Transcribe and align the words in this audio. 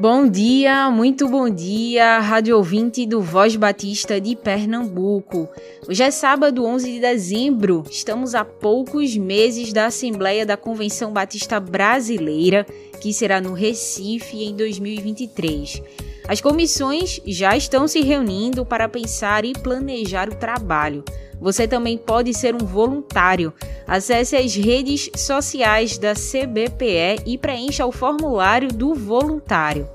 Bom 0.00 0.26
dia, 0.26 0.90
muito 0.90 1.28
bom 1.28 1.50
dia, 1.50 2.20
rádio 2.20 2.56
ouvinte 2.56 3.04
do 3.04 3.20
Voz 3.20 3.54
Batista 3.54 4.18
de 4.18 4.34
Pernambuco. 4.34 5.46
Hoje 5.86 6.02
é 6.02 6.10
sábado, 6.10 6.64
11 6.64 6.90
de 6.90 7.00
dezembro. 7.00 7.84
Estamos 7.90 8.34
a 8.34 8.42
poucos 8.42 9.14
meses 9.14 9.74
da 9.74 9.84
Assembleia 9.84 10.46
da 10.46 10.56
Convenção 10.56 11.12
Batista 11.12 11.60
Brasileira, 11.60 12.64
que 12.98 13.12
será 13.12 13.42
no 13.42 13.52
Recife 13.52 14.42
em 14.42 14.56
2023. 14.56 15.82
As 16.30 16.40
comissões 16.40 17.20
já 17.26 17.56
estão 17.56 17.88
se 17.88 18.02
reunindo 18.02 18.64
para 18.64 18.88
pensar 18.88 19.44
e 19.44 19.52
planejar 19.52 20.28
o 20.28 20.36
trabalho. 20.36 21.02
Você 21.40 21.66
também 21.66 21.98
pode 21.98 22.32
ser 22.32 22.54
um 22.54 22.64
voluntário. 22.64 23.52
Acesse 23.84 24.36
as 24.36 24.54
redes 24.54 25.10
sociais 25.16 25.98
da 25.98 26.12
CBPE 26.14 27.24
e 27.26 27.36
preencha 27.36 27.84
o 27.84 27.90
formulário 27.90 28.68
do 28.68 28.94
voluntário. 28.94 29.88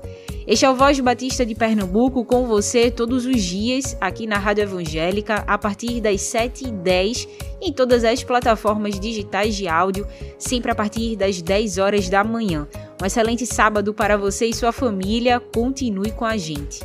Este 0.46 0.64
é 0.64 0.70
o 0.70 0.76
Voz 0.76 1.00
Batista 1.00 1.44
de 1.44 1.56
Pernambuco 1.56 2.24
com 2.24 2.46
você 2.46 2.88
todos 2.88 3.26
os 3.26 3.42
dias 3.42 3.96
aqui 4.00 4.28
na 4.28 4.38
Rádio 4.38 4.62
Evangélica 4.62 5.42
a 5.44 5.58
partir 5.58 6.00
das 6.00 6.20
7h10 6.20 7.26
em 7.60 7.72
todas 7.72 8.04
as 8.04 8.22
plataformas 8.22 9.00
digitais 9.00 9.56
de 9.56 9.66
áudio, 9.66 10.06
sempre 10.38 10.70
a 10.70 10.74
partir 10.74 11.16
das 11.16 11.42
10 11.42 11.78
horas 11.78 12.08
da 12.08 12.22
manhã. 12.22 12.68
Um 13.02 13.04
excelente 13.04 13.44
sábado 13.44 13.92
para 13.92 14.16
você 14.16 14.46
e 14.46 14.54
sua 14.54 14.70
família. 14.70 15.40
Continue 15.40 16.12
com 16.12 16.24
a 16.24 16.36
gente. 16.36 16.84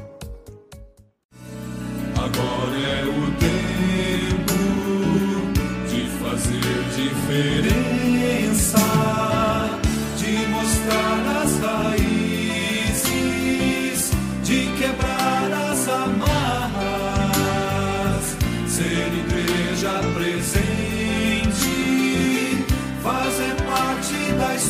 Agora 2.18 2.80
é 2.80 3.04
o 3.06 3.32
tempo 3.38 4.56
de 5.88 6.08
fazer 6.18 8.01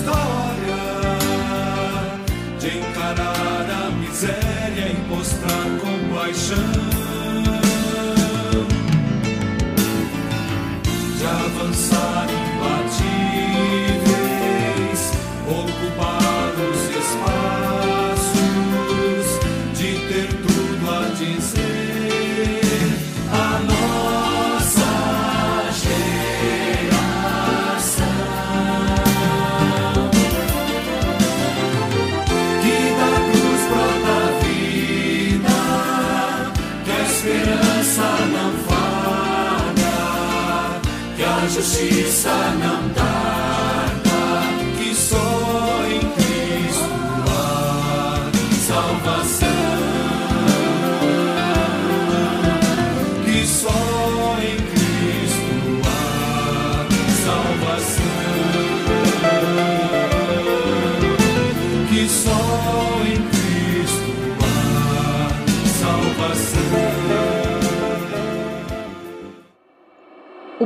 da 0.06 0.51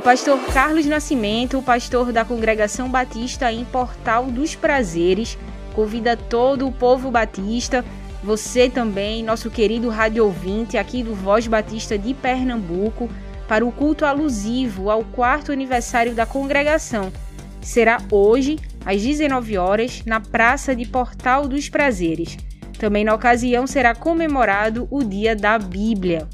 pastor 0.05 0.39
Carlos 0.53 0.85
Nascimento, 0.85 1.59
pastor 1.63 2.11
da 2.11 2.23
Congregação 2.23 2.87
Batista 2.87 3.51
em 3.51 3.65
Portal 3.65 4.25
dos 4.25 4.53
Prazeres, 4.53 5.35
convida 5.73 6.15
todo 6.15 6.67
o 6.67 6.71
povo 6.71 7.09
batista, 7.09 7.83
você 8.23 8.69
também, 8.69 9.23
nosso 9.23 9.49
querido 9.49 9.89
rádio 9.89 10.23
ouvinte 10.23 10.77
aqui 10.77 11.01
do 11.01 11.15
Voz 11.15 11.47
Batista 11.47 11.97
de 11.97 12.13
Pernambuco, 12.13 13.09
para 13.47 13.65
o 13.65 13.71
culto 13.71 14.05
alusivo 14.05 14.91
ao 14.91 15.03
quarto 15.03 15.51
aniversário 15.51 16.13
da 16.13 16.23
congregação. 16.27 17.11
Será 17.59 17.97
hoje, 18.11 18.59
às 18.85 19.01
19 19.01 19.57
horas, 19.57 20.03
na 20.05 20.19
Praça 20.19 20.75
de 20.75 20.85
Portal 20.85 21.47
dos 21.47 21.67
Prazeres. 21.67 22.37
Também 22.77 23.03
na 23.03 23.15
ocasião 23.15 23.65
será 23.65 23.95
comemorado 23.95 24.87
o 24.91 25.03
Dia 25.03 25.35
da 25.35 25.57
Bíblia. 25.57 26.27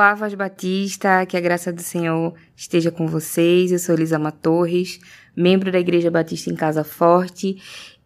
Olá, 0.00 0.14
Voz 0.14 0.32
Batista, 0.32 1.26
que 1.26 1.36
a 1.36 1.40
graça 1.40 1.70
do 1.70 1.82
Senhor 1.82 2.32
esteja 2.56 2.90
com 2.90 3.06
vocês. 3.06 3.70
Eu 3.70 3.78
sou 3.78 3.94
Elisama 3.94 4.32
Torres, 4.32 4.98
membro 5.36 5.70
da 5.70 5.78
Igreja 5.78 6.10
Batista 6.10 6.48
em 6.48 6.56
Casa 6.56 6.82
Forte 6.82 7.60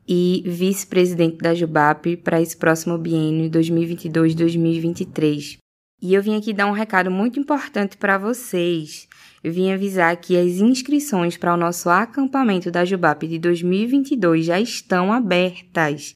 e 0.05 0.43
vice-presidente 0.44 1.38
da 1.38 1.55
Jubap 1.55 2.16
para 2.16 2.43
esse 2.43 2.56
próximo 2.56 2.99
biênio 2.99 3.49
2022-2023. 3.49 5.59
E 6.03 6.12
eu 6.12 6.21
vim 6.21 6.37
aqui 6.37 6.53
dar 6.53 6.66
um 6.66 6.72
recado 6.72 7.12
muito 7.12 7.38
importante 7.38 7.97
para 7.97 8.19
vocês. 8.19 9.06
Eu 9.44 9.53
vim 9.53 9.71
avisar 9.71 10.16
que 10.16 10.37
as 10.37 10.55
inscrições 10.55 11.37
para 11.37 11.55
o 11.55 11.56
nosso 11.56 11.88
acampamento 11.88 12.72
da 12.72 12.84
Jubap 12.84 13.25
de 13.25 13.38
2022 13.38 14.47
já 14.47 14.61
estão 14.61 15.12
abertas. 15.12 16.12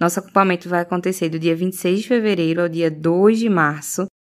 Nosso 0.00 0.18
acampamento 0.18 0.68
vai 0.68 0.80
acontecer 0.80 1.28
do 1.28 1.38
dia 1.38 1.54
26 1.54 2.00
de 2.00 2.08
fevereiro 2.08 2.60
ao 2.60 2.68
dia 2.68 2.90
2 2.90 3.38
de 3.38 3.48
março, 3.48 4.08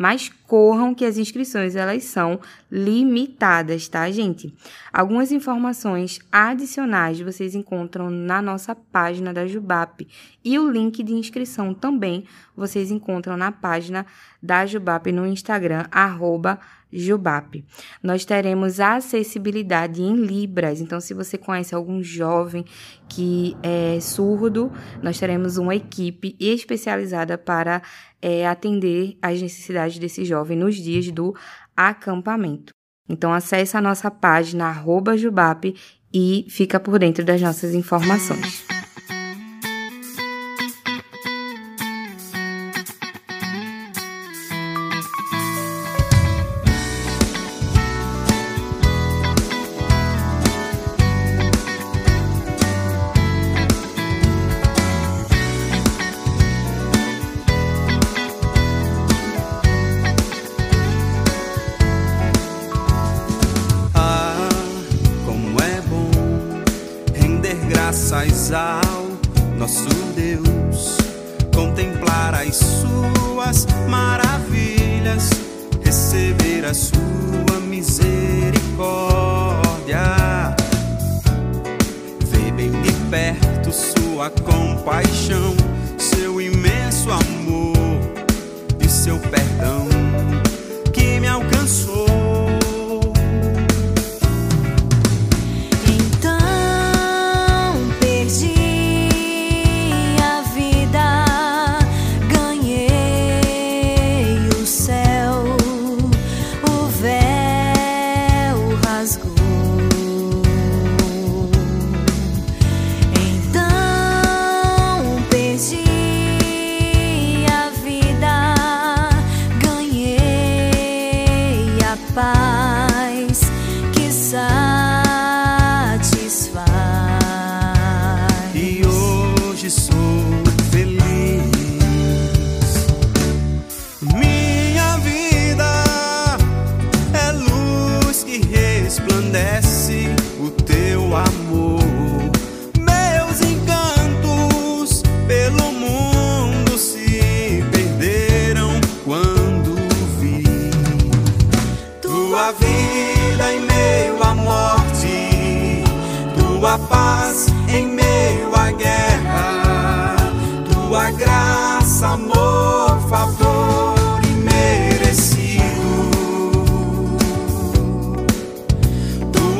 Mas 0.00 0.30
corram 0.46 0.94
que 0.94 1.04
as 1.04 1.18
inscrições 1.18 1.76
elas 1.76 2.04
são 2.04 2.40
limitadas, 2.72 3.86
tá, 3.86 4.10
gente? 4.10 4.50
Algumas 4.90 5.30
informações 5.30 6.20
adicionais 6.32 7.20
vocês 7.20 7.54
encontram 7.54 8.08
na 8.08 8.40
nossa 8.40 8.74
página 8.74 9.30
da 9.30 9.46
Jubap 9.46 10.08
e 10.42 10.58
o 10.58 10.70
link 10.70 11.02
de 11.02 11.12
inscrição 11.12 11.74
também 11.74 12.24
vocês 12.56 12.90
encontram 12.90 13.36
na 13.36 13.52
página 13.52 14.06
da 14.42 14.64
Jubap 14.64 15.12
no 15.12 15.26
Instagram 15.26 15.84
arroba 15.92 16.58
Jubap. 16.92 17.64
Nós 18.02 18.24
teremos 18.24 18.80
acessibilidade 18.80 20.02
em 20.02 20.16
Libras, 20.16 20.80
então 20.80 21.00
se 21.00 21.14
você 21.14 21.38
conhece 21.38 21.74
algum 21.74 22.02
jovem 22.02 22.64
que 23.08 23.56
é 23.62 23.98
surdo, 24.00 24.72
nós 25.02 25.18
teremos 25.18 25.56
uma 25.56 25.74
equipe 25.74 26.36
especializada 26.38 27.36
para 27.38 27.82
é, 28.20 28.46
atender 28.46 29.16
às 29.20 29.40
necessidades 29.40 29.98
desse 29.98 30.24
jovem 30.24 30.56
nos 30.56 30.76
dias 30.76 31.10
do 31.10 31.34
acampamento. 31.76 32.72
Então 33.08 33.32
acesse 33.32 33.76
a 33.76 33.80
nossa 33.80 34.10
página 34.10 34.66
arroba 34.66 35.16
Jubap 35.16 35.74
e 36.12 36.46
fica 36.48 36.78
por 36.78 36.98
dentro 36.98 37.24
das 37.24 37.40
nossas 37.40 37.74
informações. 37.74 38.79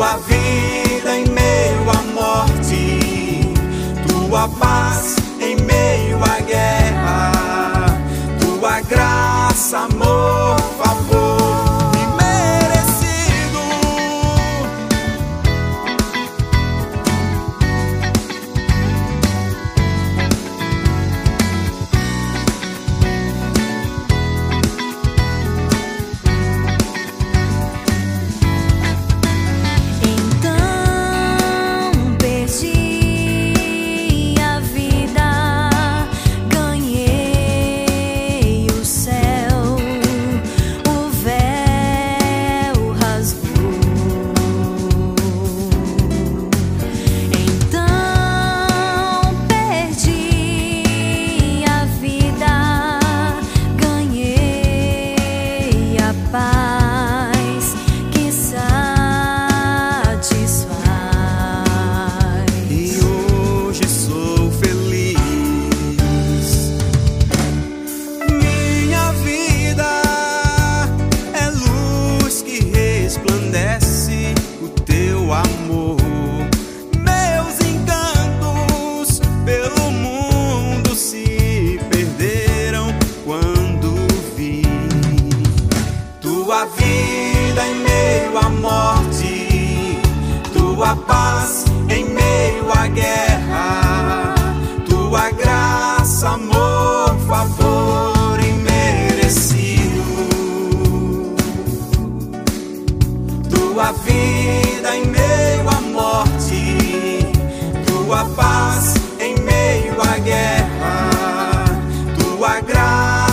Tua 0.01 0.17
vida 0.17 1.15
em 1.15 1.27
meio 1.27 1.91
à 1.91 2.03
morte, 2.15 3.53
tua 4.09 4.49
paz 4.49 5.17
em 5.39 5.57
meio 5.57 6.00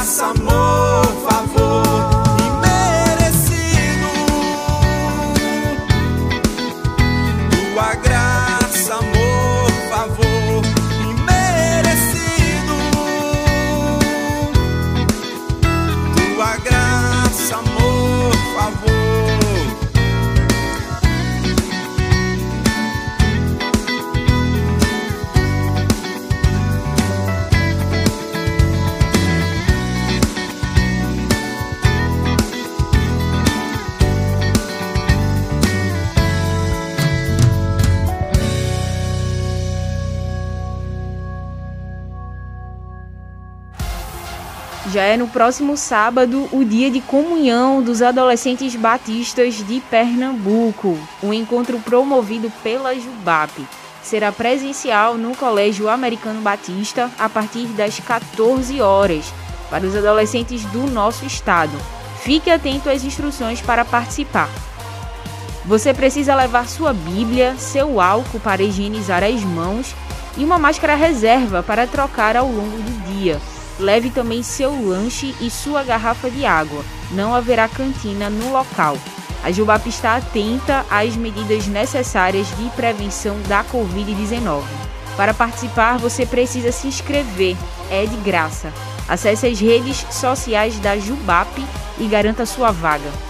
graça, 0.08 0.28
amor, 0.28 0.77
Já 44.98 45.04
é 45.04 45.16
no 45.16 45.28
próximo 45.28 45.78
sábado 45.78 46.50
o 46.52 46.66
dia 46.66 46.90
de 46.90 47.02
comunhão 47.02 47.84
dos 47.84 48.02
adolescentes 48.02 48.76
batistas 48.76 49.64
de 49.64 49.80
Pernambuco, 49.80 50.98
um 51.22 51.32
encontro 51.32 51.78
promovido 51.78 52.52
pela 52.64 52.96
Jubap. 52.96 53.52
Será 54.02 54.32
presencial 54.32 55.16
no 55.16 55.38
Colégio 55.38 55.88
Americano 55.88 56.42
Batista 56.42 57.12
a 57.20 57.30
partir 57.30 57.68
das 57.68 58.00
14 58.00 58.82
horas 58.82 59.32
para 59.70 59.86
os 59.86 59.96
adolescentes 59.96 60.64
do 60.66 60.88
nosso 60.88 61.28
estado. 61.28 61.78
Fique 62.24 62.50
atento 62.50 62.90
às 62.90 63.04
instruções 63.04 63.62
para 63.62 63.86
participar. 63.86 64.50
Você 65.66 65.94
precisa 65.94 66.34
levar 66.34 66.68
sua 66.68 66.92
Bíblia, 66.92 67.56
seu 67.60 68.02
álcool 68.02 68.40
para 68.40 68.64
higienizar 68.64 69.24
as 69.24 69.44
mãos 69.44 69.94
e 70.36 70.44
uma 70.44 70.58
máscara 70.58 70.96
reserva 70.96 71.62
para 71.62 71.86
trocar 71.86 72.36
ao 72.36 72.48
longo 72.48 72.78
do 72.78 73.14
dia. 73.14 73.40
Leve 73.80 74.10
também 74.10 74.42
seu 74.42 74.72
lanche 74.72 75.36
e 75.40 75.50
sua 75.50 75.84
garrafa 75.84 76.30
de 76.30 76.46
água. 76.46 76.84
Não 77.12 77.34
haverá 77.34 77.68
cantina 77.68 78.30
no 78.30 78.52
local. 78.52 78.98
A 79.44 79.52
Jubap 79.52 79.88
está 79.88 80.16
atenta 80.16 80.86
às 80.90 81.16
medidas 81.16 81.68
necessárias 81.68 82.48
de 82.58 82.70
prevenção 82.72 83.40
da 83.48 83.64
Covid-19. 83.64 84.64
Para 85.16 85.34
participar, 85.34 85.98
você 85.98 86.26
precisa 86.26 86.72
se 86.72 86.88
inscrever, 86.88 87.56
é 87.90 88.06
de 88.06 88.18
graça. 88.18 88.74
Acesse 89.08 89.48
as 89.48 89.60
redes 89.60 90.06
sociais 90.12 90.78
da 90.80 90.98
Jubap 90.98 91.50
e 91.98 92.08
garanta 92.08 92.46
sua 92.46 92.72
vaga. 92.72 93.27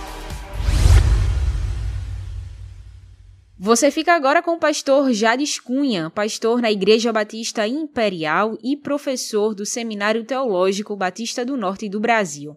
Você 3.60 3.90
fica 3.90 4.14
agora 4.14 4.44
com 4.44 4.52
o 4.52 4.60
pastor 4.60 5.12
Jades 5.12 5.60
Cunha, 5.60 6.12
pastor 6.12 6.62
na 6.62 6.72
Igreja 6.72 7.12
Batista 7.12 7.68
Imperial 7.68 8.56
e 8.64 8.78
professor 8.78 9.56
do 9.56 9.66
Seminário 9.66 10.24
Teológico 10.24 10.96
Batista 10.96 11.44
do 11.44 11.58
Norte 11.58 11.90
do 11.90 12.00
Brasil. 12.00 12.56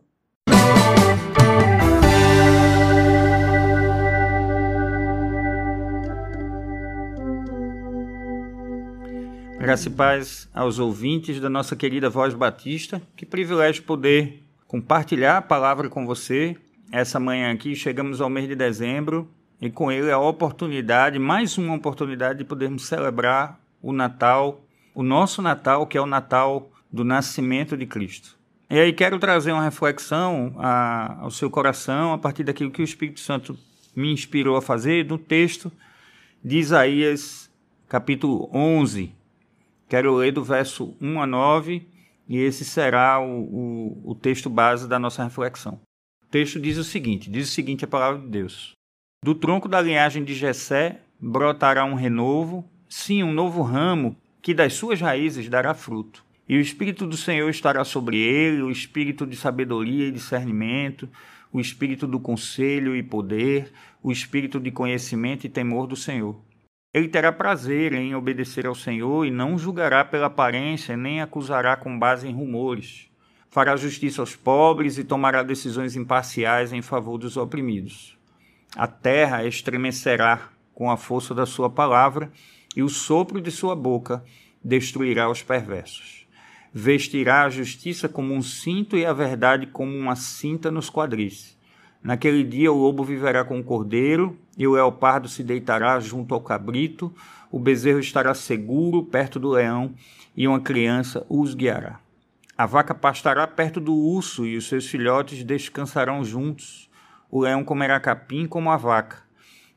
Graça 9.59 9.88
e 9.88 9.92
paz 9.92 10.50
aos 10.52 10.78
ouvintes 10.78 11.40
da 11.40 11.49
nossa 11.49 11.75
querida 11.75 12.11
Voz 12.11 12.35
Batista. 12.35 13.00
Que 13.16 13.25
privilégio 13.25 13.85
poder 13.85 14.42
compartilhar 14.66 15.38
a 15.38 15.42
palavra 15.42 15.88
com 15.88 16.04
você. 16.04 16.54
Essa 16.92 17.19
manhã 17.19 17.50
aqui 17.54 17.75
chegamos 17.75 18.21
ao 18.21 18.28
mês 18.28 18.47
de 18.47 18.54
dezembro 18.54 19.26
e 19.61 19.71
com 19.71 19.90
ele 19.90 20.11
a 20.11 20.19
oportunidade, 20.19 21.19
mais 21.19 21.59
uma 21.59 21.75
oportunidade 21.75 22.38
de 22.38 22.45
podermos 22.45 22.87
celebrar 22.87 23.61
o 23.83 23.93
Natal, 23.93 24.61
o 24.95 25.02
nosso 25.02 25.43
Natal, 25.43 25.87
que 25.87 25.99
é 25.99 26.00
o 26.00 26.07
Natal 26.07 26.71
do 26.90 27.05
nascimento 27.05 27.76
de 27.76 27.87
Cristo. 27.87 28.38
E 28.69 28.79
aí 28.79 28.93
quero 28.93 29.19
trazer 29.19 29.52
uma 29.52 29.64
reflexão 29.64 30.55
a, 30.59 31.19
ao 31.21 31.31
seu 31.31 31.50
coração 31.50 32.12
a 32.12 32.19
partir 32.19 32.45
daquilo 32.45 32.71
que 32.71 32.83
o 32.83 32.85
Espírito 32.85 33.21
Santo 33.21 33.59
me 33.95 34.12
inspirou 34.12 34.57
a 34.57 34.62
fazer 34.62 35.05
no 35.07 35.19
texto 35.19 35.71
de 36.43 36.59
Isaías, 36.59 37.50
capítulo 37.88 38.49
11, 38.55 39.12
Quero 39.90 40.14
ler 40.14 40.31
do 40.31 40.45
verso 40.45 40.95
1 41.00 41.21
a 41.21 41.26
9 41.26 41.85
e 42.29 42.38
esse 42.38 42.64
será 42.64 43.19
o, 43.19 43.40
o, 43.43 44.11
o 44.12 44.14
texto 44.14 44.49
base 44.49 44.88
da 44.88 45.00
nossa 45.00 45.25
reflexão. 45.25 45.81
O 46.23 46.26
texto 46.31 46.61
diz 46.61 46.79
o 46.79 46.85
seguinte: 46.85 47.29
diz 47.29 47.49
o 47.49 47.52
seguinte 47.52 47.85
a 47.85 47.88
palavra 47.88 48.21
de 48.21 48.29
Deus. 48.29 48.76
Do 49.23 49.35
tronco 49.35 49.69
da 49.69 49.81
linhagem 49.81 50.25
de 50.25 50.35
Jessé 50.35 51.00
brotará 51.21 51.85
um 51.85 51.95
renovo, 51.95 52.65
sim, 52.89 53.23
um 53.23 53.33
novo 53.33 53.62
ramo, 53.62 54.17
que 54.41 54.55
das 54.55 54.75
suas 54.75 55.00
raízes 55.00 55.49
dará 55.49 55.75
fruto. 55.75 56.25
E 56.49 56.57
o 56.57 56.61
Espírito 56.61 57.07
do 57.07 57.17
Senhor 57.17 57.49
estará 57.49 57.85
sobre 57.85 58.19
ele, 58.19 58.62
o 58.62 58.71
Espírito 58.71 59.27
de 59.27 59.37
sabedoria 59.37 60.09
e 60.09 60.12
discernimento, 60.12 61.09
o 61.53 61.61
Espírito 61.61 62.07
do 62.07 62.19
conselho 62.19 62.97
e 62.97 63.03
poder, 63.03 63.73
o 64.03 64.11
Espírito 64.11 64.59
de 64.59 64.71
conhecimento 64.71 65.47
e 65.47 65.50
temor 65.50 65.87
do 65.87 65.97
Senhor 65.97 66.41
ele 66.93 67.07
terá 67.07 67.31
prazer 67.31 67.93
em 67.93 68.17
obedecer 68.17 68.67
ao 68.67 68.75
Senhor 68.75 69.25
e 69.25 69.31
não 69.31 69.57
julgará 69.57 70.05
pela 70.05 70.27
aparência, 70.27 70.97
nem 70.97 71.21
acusará 71.21 71.77
com 71.77 71.97
base 71.97 72.27
em 72.27 72.35
rumores. 72.35 73.09
Fará 73.49 73.77
justiça 73.77 74.21
aos 74.21 74.35
pobres 74.35 74.99
e 74.99 75.05
tomará 75.05 75.45
decisões 75.45 75.95
imparciais 75.95 76.73
em 76.73 76.83
favor 76.83 77.17
dos 77.17 77.37
oprimidos. 77.37 78.19
A 78.77 78.87
terra 78.87 79.45
estremecerá 79.45 80.49
com 80.75 80.91
a 80.91 80.97
força 80.97 81.35
da 81.35 81.45
sua 81.45 81.69
palavra, 81.69 82.31
e 82.77 82.83
o 82.83 82.89
sopro 82.89 83.41
de 83.41 83.50
sua 83.50 83.75
boca 83.75 84.25
destruirá 84.65 85.29
os 85.29 85.43
perversos. 85.43 86.27
Vestirá 86.73 87.43
a 87.45 87.50
justiça 87.50 88.09
como 88.09 88.33
um 88.33 88.41
cinto 88.41 88.97
e 88.97 89.05
a 89.05 89.12
verdade 89.12 89.67
como 89.67 89.93
uma 89.97 90.15
cinta 90.15 90.71
nos 90.71 90.89
quadris. 90.89 91.59
Naquele 92.03 92.45
dia 92.45 92.73
o 92.73 92.77
lobo 92.77 93.03
viverá 93.03 93.45
com 93.45 93.59
o 93.59 93.65
cordeiro, 93.65 94.39
e 94.57 94.67
o 94.67 94.73
leopardo 94.73 95.29
se 95.29 95.43
deitará 95.43 95.99
junto 95.99 96.35
ao 96.35 96.41
cabrito, 96.41 97.12
o 97.50 97.59
bezerro 97.59 97.99
estará 97.99 98.33
seguro 98.35 99.03
perto 99.03 99.41
do 99.41 99.50
leão, 99.50 99.95
e 100.37 100.47
uma 100.47 100.61
criança 100.61 101.27
os 101.29 101.55
guiará. 101.55 101.99
A 102.57 102.67
vaca 102.67 102.95
pastará 102.95 103.47
perto 103.47 103.81
do 103.81 103.95
urso, 103.95 104.47
e 104.47 104.57
os 104.57 104.69
seus 104.69 104.87
filhotes 104.87 105.43
descansarão 105.43 106.23
juntos. 106.23 106.89
O 107.30 107.40
leão 107.40 107.62
comerá 107.64 108.00
capim 108.00 108.46
como 108.46 108.70
a 108.70 108.76
vaca, 108.76 109.22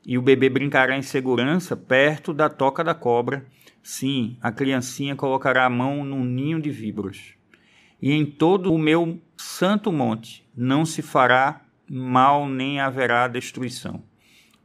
e 0.04 0.18
o 0.18 0.22
bebê 0.22 0.50
brincará 0.50 0.96
em 0.96 1.02
segurança 1.02 1.76
perto 1.76 2.34
da 2.34 2.48
toca 2.48 2.82
da 2.82 2.94
cobra. 2.94 3.46
Sim, 3.82 4.36
a 4.40 4.50
criancinha 4.50 5.14
colocará 5.14 5.64
a 5.64 5.70
mão 5.70 6.04
num 6.04 6.24
ninho 6.24 6.60
de 6.60 6.70
víboras. 6.70 7.34
E 8.02 8.12
em 8.12 8.26
todo 8.26 8.72
o 8.72 8.78
meu 8.78 9.20
santo 9.36 9.92
monte 9.92 10.46
não 10.54 10.84
se 10.84 11.00
fará 11.00 11.62
mal 11.88 12.48
nem 12.48 12.80
haverá 12.80 13.28
destruição. 13.28 14.02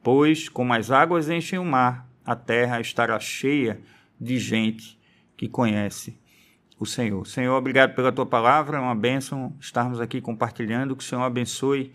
Pois, 0.01 0.49
como 0.49 0.73
as 0.73 0.91
águas 0.91 1.29
enchem 1.29 1.59
o 1.59 1.65
mar, 1.65 2.09
a 2.25 2.35
terra 2.35 2.79
estará 2.79 3.19
cheia 3.19 3.79
de 4.19 4.37
gente 4.37 4.99
que 5.37 5.47
conhece 5.47 6.17
o 6.79 6.85
Senhor. 6.85 7.25
Senhor, 7.27 7.55
obrigado 7.55 7.93
pela 7.93 8.11
tua 8.11 8.25
palavra, 8.25 8.77
é 8.77 8.81
uma 8.81 8.95
bênção 8.95 9.55
estarmos 9.59 9.99
aqui 9.99 10.21
compartilhando. 10.21 10.95
Que 10.95 11.03
o 11.03 11.05
Senhor 11.05 11.23
abençoe 11.23 11.93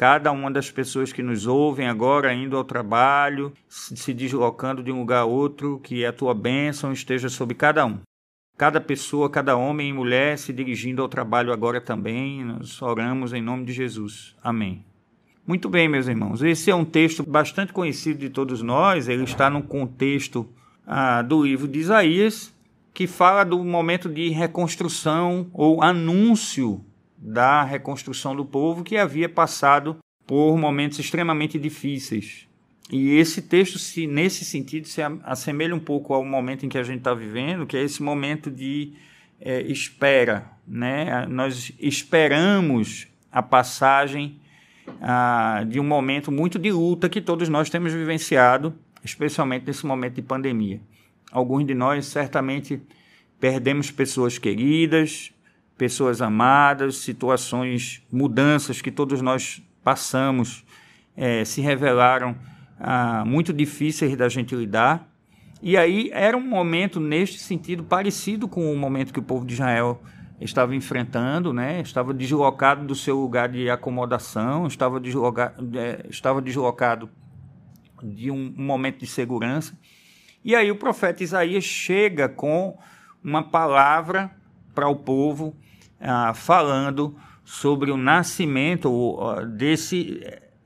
cada 0.00 0.32
uma 0.32 0.50
das 0.50 0.70
pessoas 0.70 1.12
que 1.12 1.22
nos 1.22 1.46
ouvem 1.46 1.86
agora, 1.86 2.32
indo 2.32 2.56
ao 2.56 2.64
trabalho, 2.64 3.52
se 3.68 4.14
deslocando 4.14 4.82
de 4.82 4.90
um 4.90 5.00
lugar 5.00 5.18
a 5.18 5.24
outro, 5.26 5.78
que 5.84 6.06
a 6.06 6.10
tua 6.10 6.32
bênção 6.32 6.90
esteja 6.90 7.28
sobre 7.28 7.54
cada 7.54 7.84
um 7.84 7.98
cada 8.56 8.80
pessoa, 8.80 9.28
cada 9.28 9.56
homem 9.56 9.90
e 9.90 9.92
mulher 9.92 10.38
se 10.38 10.54
dirigindo 10.54 11.00
ao 11.00 11.08
trabalho 11.08 11.50
agora 11.50 11.82
também. 11.82 12.44
Nós 12.44 12.80
oramos 12.80 13.34
em 13.34 13.42
nome 13.42 13.64
de 13.64 13.72
Jesus. 13.74 14.36
Amém. 14.42 14.84
Muito 15.46 15.68
bem, 15.68 15.88
meus 15.88 16.08
irmãos. 16.08 16.42
Esse 16.42 16.70
é 16.70 16.74
um 16.74 16.84
texto 16.84 17.22
bastante 17.22 17.72
conhecido 17.72 18.20
de 18.20 18.30
todos 18.30 18.62
nós. 18.62 19.06
Ele 19.06 19.24
está 19.24 19.48
no 19.48 19.62
contexto 19.62 20.46
ah, 20.86 21.22
do 21.22 21.42
livro 21.42 21.68
de 21.68 21.78
Isaías, 21.78 22.54
que 22.92 23.06
fala 23.06 23.44
do 23.44 23.62
momento 23.64 24.08
de 24.08 24.28
reconstrução 24.28 25.50
ou 25.54 25.82
anúncio 25.82 26.84
da 27.20 27.62
reconstrução 27.62 28.34
do 28.34 28.46
povo 28.46 28.82
que 28.82 28.96
havia 28.96 29.28
passado 29.28 29.98
por 30.26 30.56
momentos 30.56 30.98
extremamente 30.98 31.58
difíceis. 31.58 32.48
E 32.90 33.16
esse 33.16 33.42
texto, 33.42 33.78
se 33.78 34.06
nesse 34.06 34.44
sentido, 34.44 34.88
se 34.88 35.00
assemelha 35.22 35.74
um 35.74 35.78
pouco 35.78 36.14
ao 36.14 36.24
momento 36.24 36.64
em 36.64 36.68
que 36.68 36.78
a 36.78 36.82
gente 36.82 36.98
está 36.98 37.14
vivendo, 37.14 37.66
que 37.66 37.76
é 37.76 37.82
esse 37.82 38.02
momento 38.02 38.50
de 38.50 38.94
é, 39.40 39.60
espera. 39.62 40.50
Né? 40.66 41.26
Nós 41.26 41.72
esperamos 41.78 43.06
a 43.30 43.42
passagem 43.42 44.40
ah, 45.00 45.64
de 45.68 45.78
um 45.78 45.84
momento 45.84 46.32
muito 46.32 46.58
de 46.58 46.72
luta 46.72 47.08
que 47.08 47.20
todos 47.20 47.48
nós 47.48 47.70
temos 47.70 47.92
vivenciado, 47.92 48.74
especialmente 49.04 49.66
nesse 49.66 49.86
momento 49.86 50.14
de 50.14 50.22
pandemia. 50.22 50.80
Alguns 51.30 51.64
de 51.66 51.74
nós 51.74 52.06
certamente 52.06 52.80
perdemos 53.38 53.90
pessoas 53.90 54.36
queridas, 54.36 55.32
pessoas 55.80 56.20
amadas, 56.20 56.96
situações, 56.96 58.02
mudanças 58.12 58.82
que 58.82 58.90
todos 58.90 59.22
nós 59.22 59.62
passamos 59.82 60.62
é, 61.16 61.42
se 61.42 61.62
revelaram 61.62 62.36
ah, 62.78 63.24
muito 63.26 63.50
difíceis 63.50 64.14
da 64.14 64.28
gente 64.28 64.54
lidar. 64.54 65.08
E 65.62 65.78
aí 65.78 66.10
era 66.12 66.36
um 66.36 66.46
momento, 66.46 67.00
neste 67.00 67.38
sentido, 67.38 67.82
parecido 67.82 68.46
com 68.46 68.70
o 68.70 68.76
momento 68.76 69.10
que 69.10 69.20
o 69.20 69.22
povo 69.22 69.46
de 69.46 69.54
Israel 69.54 70.02
estava 70.38 70.76
enfrentando, 70.76 71.50
né? 71.50 71.80
estava 71.80 72.12
deslocado 72.12 72.86
do 72.86 72.94
seu 72.94 73.18
lugar 73.18 73.48
de 73.48 73.70
acomodação, 73.70 74.66
estava 74.66 75.00
deslocado, 75.00 75.78
é, 75.78 76.04
estava 76.10 76.42
deslocado 76.42 77.08
de 78.02 78.30
um, 78.30 78.54
um 78.54 78.66
momento 78.66 78.98
de 78.98 79.06
segurança. 79.06 79.78
E 80.44 80.54
aí 80.54 80.70
o 80.70 80.76
profeta 80.76 81.22
Isaías 81.22 81.64
chega 81.64 82.28
com 82.28 82.76
uma 83.24 83.42
palavra 83.42 84.30
para 84.74 84.86
o 84.86 84.96
povo, 84.96 85.56
ah, 86.00 86.32
falando 86.34 87.16
sobre 87.44 87.90
o 87.90 87.96
nascimento 87.96 89.18
desse 89.56 90.20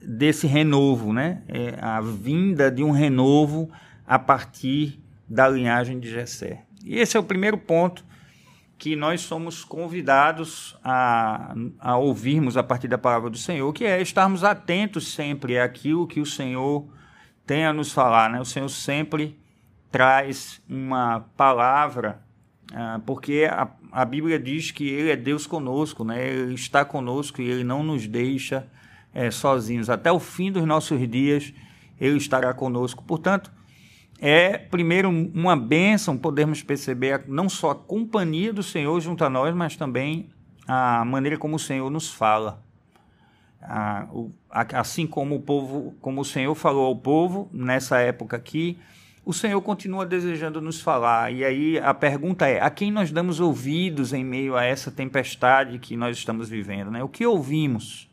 desse 0.07 0.47
renovo, 0.47 1.13
né? 1.13 1.43
É 1.49 1.79
a 1.81 2.01
vinda 2.01 2.71
de 2.71 2.85
um 2.85 2.91
renovo 2.91 3.71
a 4.07 4.19
partir 4.19 5.01
da 5.29 5.49
linhagem 5.49 5.99
de 5.99 6.11
Jessé. 6.11 6.65
E 6.85 6.99
esse 6.99 7.17
é 7.17 7.21
o 7.21 7.25
primeiro 7.25 7.57
ponto 7.57 8.05
que 8.77 8.95
nós 8.95 9.23
somos 9.23 9.65
convidados 9.65 10.77
a, 10.85 11.55
a 11.79 11.97
ouvirmos 11.97 12.57
a 12.57 12.63
partir 12.63 12.89
da 12.89 12.99
palavra 12.99 13.31
do 13.31 13.39
Senhor, 13.39 13.73
que 13.73 13.85
é 13.85 14.03
estarmos 14.03 14.45
atentos 14.45 15.15
sempre 15.15 15.59
àquilo 15.59 16.07
que 16.07 16.21
o 16.21 16.27
Senhor 16.27 16.87
tem 17.47 17.65
a 17.65 17.73
nos 17.73 17.93
falar. 17.93 18.29
Né? 18.29 18.41
O 18.41 18.45
Senhor 18.45 18.69
sempre 18.69 19.39
traz 19.91 20.61
uma 20.69 21.21
palavra, 21.37 22.23
porque 23.05 23.49
a, 23.51 23.69
a 23.93 24.05
Bíblia 24.05 24.39
diz 24.39 24.71
que 24.71 24.89
Ele 24.89 25.11
é 25.11 25.17
Deus 25.17 25.47
conosco, 25.47 26.05
né? 26.05 26.29
Ele 26.29 26.55
está 26.55 26.85
conosco 26.85 27.41
e 27.41 27.49
Ele 27.49 27.65
não 27.65 27.83
nos 27.83 28.07
deixa 28.07 28.67
é, 29.13 29.31
sozinhos. 29.31 29.89
Até 29.89 30.11
o 30.11 30.19
fim 30.19 30.51
dos 30.51 30.65
nossos 30.65 31.09
dias, 31.09 31.53
Ele 32.01 32.17
estará 32.17 32.53
conosco. 32.53 33.05
Portanto, 33.05 33.51
é 34.21 34.57
primeiro 34.57 35.09
uma 35.09 35.57
bênção 35.57 36.17
podermos 36.17 36.63
perceber 36.63 37.25
não 37.29 37.49
só 37.49 37.71
a 37.71 37.75
companhia 37.75 38.53
do 38.53 38.63
Senhor 38.63 38.99
junto 39.01 39.25
a 39.25 39.31
nós, 39.31 39.55
mas 39.55 39.77
também 39.77 40.31
a 40.67 41.05
maneira 41.05 41.37
como 41.37 41.57
o 41.57 41.59
Senhor 41.59 41.91
nos 41.91 42.13
fala. 42.13 42.63
assim 44.51 45.07
como 45.07 45.37
o 45.37 45.41
povo, 45.41 45.95
como 46.01 46.21
o 46.21 46.25
Senhor 46.25 46.55
falou 46.55 46.87
ao 46.87 46.97
povo 46.97 47.49
nessa 47.53 47.99
época 47.99 48.37
aqui, 48.37 48.79
o 49.25 49.33
Senhor 49.33 49.61
continua 49.63 50.05
desejando 50.05 50.61
nos 50.61 50.81
falar. 50.81 51.33
E 51.33 51.45
aí 51.45 51.79
a 51.79 51.95
pergunta 51.95 52.47
é: 52.47 52.61
a 52.61 52.69
quem 52.71 52.91
nós 52.91 53.11
damos 53.11 53.41
ouvidos 53.41 54.13
em 54.13 54.25
meio 54.25 54.57
a 54.57 54.65
essa 54.65 54.91
tempestade 54.91 55.79
que 55.79 55.97
nós 55.97 56.17
estamos 56.17 56.49
vivendo? 56.49 56.91
Né? 56.91 57.03
O 57.03 57.09
que 57.09 57.25
ouvimos? 57.25 58.11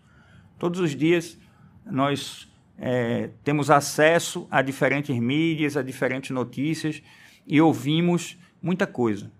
Todos 0.57 0.79
os 0.79 0.95
dias 0.95 1.37
nós 1.85 2.47
é, 2.77 3.29
temos 3.43 3.69
acesso 3.69 4.47
a 4.49 4.61
diferentes 4.61 5.17
mídias, 5.17 5.75
a 5.75 5.81
diferentes 5.81 6.31
notícias 6.31 7.01
e 7.45 7.59
ouvimos 7.59 8.37
muita 8.61 8.87
coisa. 8.87 9.31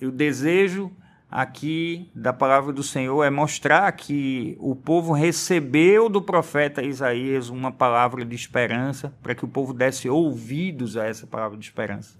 E 0.00 0.06
o 0.06 0.10
desejo 0.10 0.92
aqui 1.34 2.08
da 2.14 2.32
palavra 2.32 2.72
do 2.72 2.84
Senhor 2.84 3.24
é 3.24 3.28
mostrar 3.28 3.90
que 3.90 4.56
o 4.60 4.76
povo 4.76 5.12
recebeu 5.12 6.08
do 6.08 6.22
profeta 6.22 6.80
Isaías 6.80 7.48
uma 7.48 7.72
palavra 7.72 8.24
de 8.24 8.36
esperança, 8.36 9.12
para 9.20 9.34
que 9.34 9.44
o 9.44 9.48
povo 9.48 9.74
desse 9.74 10.08
ouvidos 10.08 10.96
a 10.96 11.06
essa 11.06 11.26
palavra 11.26 11.58
de 11.58 11.64
esperança. 11.64 12.16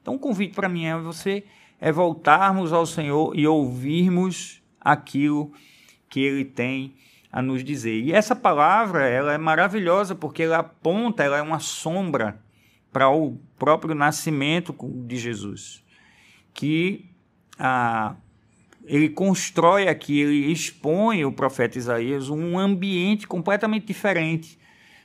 Então, 0.00 0.14
o 0.14 0.18
convite 0.18 0.54
para 0.54 0.68
mim 0.68 0.84
é 0.84 0.96
você 0.96 1.42
é 1.80 1.90
voltarmos 1.90 2.72
ao 2.72 2.86
Senhor 2.86 3.36
e 3.36 3.44
ouvirmos 3.48 4.62
aquilo 4.80 5.52
que 6.08 6.20
ele 6.20 6.44
tem 6.44 6.94
a 7.32 7.42
nos 7.42 7.64
dizer. 7.64 8.00
E 8.00 8.12
essa 8.12 8.36
palavra, 8.36 9.08
ela 9.08 9.32
é 9.32 9.38
maravilhosa 9.38 10.14
porque 10.14 10.44
ela 10.44 10.58
aponta, 10.58 11.24
ela 11.24 11.38
é 11.38 11.42
uma 11.42 11.58
sombra 11.58 12.40
para 12.92 13.10
o 13.10 13.40
próprio 13.58 13.92
nascimento 13.92 14.72
de 15.04 15.16
Jesus, 15.16 15.82
que 16.54 17.10
a 17.58 18.14
ele 18.84 19.08
constrói 19.08 19.88
aqui, 19.88 20.20
ele 20.20 20.52
expõe 20.52 21.24
o 21.24 21.32
profeta 21.32 21.78
Isaías 21.78 22.28
um 22.28 22.58
ambiente 22.58 23.26
completamente 23.26 23.86
diferente. 23.86 24.58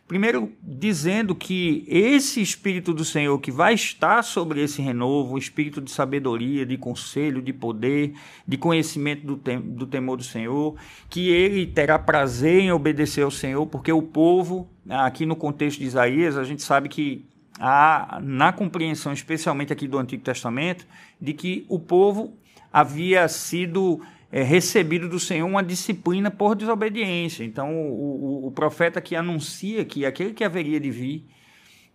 Primeiro, 0.08 0.54
dizendo 0.64 1.36
que 1.36 1.84
esse 1.86 2.42
Espírito 2.42 2.94
do 2.94 3.04
Senhor 3.04 3.38
que 3.40 3.52
vai 3.52 3.74
estar 3.74 4.24
sobre 4.24 4.64
esse 4.64 4.82
renovo, 4.82 5.36
o 5.36 5.38
espírito 5.38 5.82
de 5.82 5.92
sabedoria, 5.92 6.66
de 6.66 6.78
conselho, 6.78 7.42
de 7.42 7.52
poder, 7.52 8.14
de 8.48 8.58
conhecimento 8.58 9.28
do, 9.28 9.36
tem, 9.36 9.60
do 9.60 9.86
temor 9.86 10.16
do 10.16 10.24
Senhor, 10.24 10.76
que 11.10 11.30
ele 11.30 11.68
terá 11.68 12.00
prazer 12.00 12.62
em 12.62 12.72
obedecer 12.72 13.24
ao 13.24 13.32
Senhor, 13.32 13.66
porque 13.68 13.92
o 13.92 14.02
povo, 14.02 14.70
aqui 14.90 15.26
no 15.26 15.36
contexto 15.36 15.80
de 15.80 15.86
Isaías, 15.86 16.38
a 16.38 16.46
gente 16.46 16.64
sabe 16.64 16.88
que 16.88 17.26
há, 17.60 18.22
na 18.24 18.54
compreensão, 18.54 19.12
especialmente 19.12 19.74
aqui 19.74 19.90
do 19.90 19.98
Antigo 19.98 20.24
Testamento, 20.24 20.88
de 21.20 21.34
que 21.34 21.66
o 21.68 21.80
povo 21.80 22.34
havia 22.80 23.28
sido 23.28 24.00
é, 24.32 24.44
recebido 24.44 25.10
do 25.10 25.20
Senhor 25.20 25.48
uma 25.48 25.64
disciplina 25.64 26.30
por 26.30 26.54
desobediência. 26.54 27.44
Então, 27.44 27.76
o, 27.76 28.44
o, 28.44 28.48
o, 28.48 28.52
profeta 28.52 29.02
que 29.02 29.16
anuncia 29.16 29.84
que 29.84 30.06
aquele 30.06 30.32
que 30.32 30.44
haveria 30.44 30.80
de 30.80 30.92
vir 30.92 31.26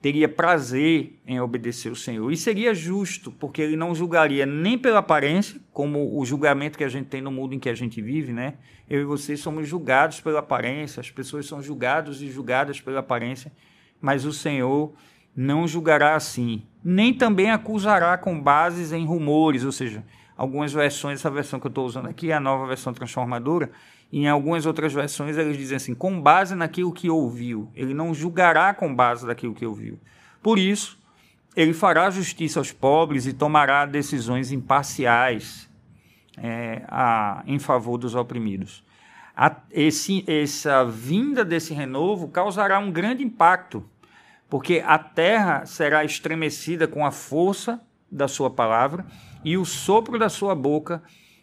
teria 0.00 0.28
prazer 0.28 1.20
em 1.24 1.38
obedecer 1.40 1.92
o 1.92 1.94
Senhor. 1.94 2.32
E 2.32 2.36
seria 2.36 2.74
justo, 2.74 3.30
porque 3.30 3.62
ele 3.62 3.76
não 3.76 3.94
julgaria 3.94 4.44
nem 4.44 4.76
pela 4.76 4.98
aparência, 4.98 5.60
como 5.72 6.18
o 6.18 6.26
julgamento 6.26 6.76
que 6.76 6.82
a 6.82 6.88
gente 6.88 7.06
tem 7.06 7.20
no 7.20 7.30
mundo 7.30 7.54
em 7.54 7.60
que 7.60 7.68
a 7.68 7.74
gente 7.74 8.02
vive, 8.02 8.32
né? 8.32 8.54
Eu 8.90 9.02
e 9.02 9.04
você 9.04 9.36
somos 9.36 9.68
julgados 9.68 10.20
pela 10.20 10.40
aparência, 10.40 11.00
as 11.00 11.12
pessoas 11.12 11.46
são 11.46 11.62
julgados 11.62 12.20
e 12.20 12.28
julgadas 12.28 12.80
pela 12.80 12.98
aparência, 12.98 13.52
mas 14.00 14.24
o 14.24 14.32
Senhor 14.32 14.92
não 15.36 15.68
julgará 15.68 16.16
assim. 16.16 16.64
Nem 16.82 17.14
também 17.14 17.52
acusará 17.52 18.18
com 18.18 18.40
bases 18.40 18.92
em 18.92 19.06
rumores, 19.06 19.64
ou 19.64 19.70
seja, 19.70 20.02
algumas 20.42 20.72
versões, 20.72 21.20
essa 21.20 21.30
versão 21.30 21.60
que 21.60 21.66
eu 21.66 21.68
estou 21.68 21.86
usando 21.86 22.08
aqui 22.08 22.32
a 22.32 22.40
nova 22.40 22.66
versão 22.66 22.92
transformadora, 22.92 23.70
em 24.12 24.26
algumas 24.26 24.66
outras 24.66 24.92
versões 24.92 25.38
eles 25.38 25.56
dizem 25.56 25.76
assim, 25.76 25.94
com 25.94 26.20
base 26.20 26.56
naquilo 26.56 26.92
que 26.92 27.08
ouviu. 27.08 27.70
Ele 27.76 27.94
não 27.94 28.12
julgará 28.12 28.74
com 28.74 28.92
base 28.92 29.24
naquilo 29.24 29.54
que 29.54 29.64
ouviu. 29.64 30.00
Por 30.42 30.58
isso, 30.58 30.98
ele 31.54 31.72
fará 31.72 32.10
justiça 32.10 32.58
aos 32.58 32.72
pobres 32.72 33.24
e 33.24 33.32
tomará 33.32 33.86
decisões 33.86 34.50
imparciais 34.50 35.70
é, 36.36 36.82
a, 36.88 37.44
em 37.46 37.60
favor 37.60 37.96
dos 37.96 38.16
oprimidos. 38.16 38.84
A, 39.36 39.54
esse, 39.70 40.24
essa 40.26 40.84
vinda 40.84 41.44
desse 41.44 41.72
renovo 41.72 42.26
causará 42.26 42.80
um 42.80 42.90
grande 42.90 43.22
impacto, 43.22 43.88
porque 44.50 44.82
a 44.84 44.98
terra 44.98 45.64
será 45.66 46.04
estremecida 46.04 46.88
com 46.88 47.06
a 47.06 47.12
força 47.12 47.80
da 48.10 48.26
sua 48.26 48.50
palavra 48.50 49.06
e 49.44 49.56
o 49.56 49.64
sopro 49.64 50.18
da 50.18 50.28
sua 50.28 50.54
boca 50.54 51.02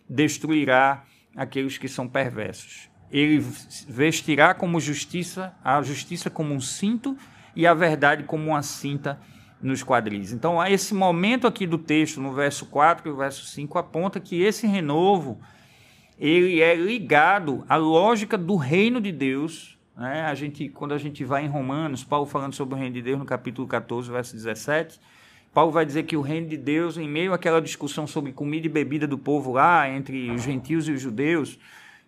destruirá 0.09 1.03
aqueles 1.35 1.77
que 1.77 1.88
são 1.88 2.07
perversos. 2.07 2.89
Ele 3.12 3.39
vestirá 3.88 4.53
como 4.53 4.79
justiça, 4.79 5.53
a 5.63 5.81
justiça 5.81 6.29
como 6.29 6.53
um 6.53 6.59
cinto 6.59 7.17
e 7.55 7.65
a 7.65 7.73
verdade 7.73 8.23
como 8.23 8.49
uma 8.49 8.62
cinta 8.62 9.19
nos 9.62 9.83
quadris. 9.83 10.31
Então, 10.31 10.63
esse 10.65 10.93
momento 10.93 11.47
aqui 11.47 11.67
do 11.67 11.77
texto, 11.77 12.21
no 12.21 12.33
verso 12.33 12.65
4 12.67 13.09
e 13.09 13.12
o 13.12 13.17
verso 13.17 13.45
5, 13.45 13.77
aponta 13.77 14.19
que 14.19 14.41
esse 14.41 14.65
renovo 14.65 15.39
ele 16.17 16.62
é 16.62 16.75
ligado 16.75 17.65
à 17.67 17.75
lógica 17.75 18.38
do 18.38 18.55
reino 18.55 18.99
de 18.99 19.12
Deus. 19.12 19.77
Né? 19.95 20.21
A 20.21 20.35
gente, 20.35 20.69
quando 20.69 20.93
a 20.93 20.97
gente 20.97 21.23
vai 21.23 21.45
em 21.45 21.47
Romanos, 21.47 22.03
Paulo 22.03 22.25
falando 22.25 22.53
sobre 22.53 22.75
o 22.75 22.77
reino 22.77 22.93
de 22.93 23.01
Deus 23.01 23.17
no 23.17 23.25
capítulo 23.25 23.67
14, 23.67 24.12
verso 24.12 24.33
17, 24.33 24.99
Paulo 25.53 25.71
vai 25.71 25.85
dizer 25.85 26.03
que 26.03 26.15
o 26.15 26.21
reino 26.21 26.47
de 26.47 26.57
Deus, 26.57 26.97
em 26.97 27.09
meio 27.09 27.33
àquela 27.33 27.62
discussão 27.62 28.05
sobre 28.05 28.31
comida 28.31 28.67
e 28.67 28.69
bebida 28.69 29.07
do 29.07 29.17
povo 29.17 29.53
lá, 29.53 29.89
entre 29.89 30.29
os 30.31 30.43
gentios 30.43 30.88
e 30.88 30.91
os 30.91 31.01
judeus, 31.01 31.59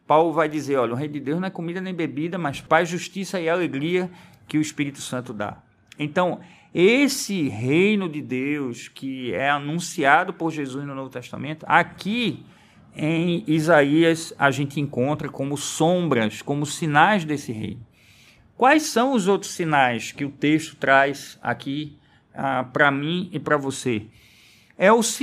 Paulo 0.05 0.31
vai 0.31 0.47
dizer: 0.47 0.75
olha, 0.75 0.93
o 0.93 0.95
reino 0.95 1.13
de 1.13 1.19
Deus 1.19 1.39
não 1.39 1.47
é 1.47 1.51
comida 1.51 1.81
nem 1.81 1.93
bebida, 1.93 2.37
mas 2.37 2.61
paz, 2.61 2.89
justiça 2.89 3.39
e 3.39 3.49
alegria 3.49 4.11
que 4.47 4.57
o 4.57 4.61
Espírito 4.61 5.01
Santo 5.01 5.33
dá. 5.33 5.57
Então, 5.97 6.39
esse 6.73 7.49
reino 7.49 8.07
de 8.07 8.21
Deus 8.21 8.87
que 8.87 9.33
é 9.33 9.49
anunciado 9.49 10.33
por 10.33 10.51
Jesus 10.51 10.85
no 10.85 10.95
Novo 10.95 11.09
Testamento, 11.09 11.65
aqui 11.67 12.45
em 12.95 13.43
Isaías 13.47 14.33
a 14.37 14.51
gente 14.51 14.79
encontra 14.79 15.29
como 15.29 15.57
sombras, 15.57 16.41
como 16.41 16.65
sinais 16.65 17.25
desse 17.25 17.51
reino. 17.51 17.85
Quais 18.55 18.83
são 18.83 19.13
os 19.13 19.27
outros 19.27 19.51
sinais 19.51 20.11
que 20.11 20.23
o 20.23 20.29
texto 20.29 20.75
traz 20.75 21.39
aqui 21.41 21.97
ah, 22.33 22.63
para 22.63 22.91
mim 22.91 23.29
e 23.31 23.39
para 23.39 23.57
você. 23.57 24.03
É 24.77 24.91
os 24.91 25.19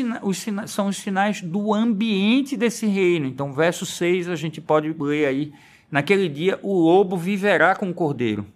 são 0.67 0.87
os 0.87 0.97
sinais 0.99 1.43
do 1.43 1.75
ambiente 1.75 2.57
desse 2.57 2.87
reino. 2.87 3.27
Então, 3.27 3.53
verso 3.53 3.85
6, 3.85 4.29
a 4.29 4.37
gente 4.37 4.61
pode 4.61 4.95
ler 4.99 5.27
aí. 5.27 5.53
Naquele 5.91 6.29
dia, 6.29 6.59
o 6.63 6.79
lobo 6.79 7.17
viverá 7.17 7.75
com 7.75 7.91
o 7.91 7.95
cordeiro. 7.95 8.47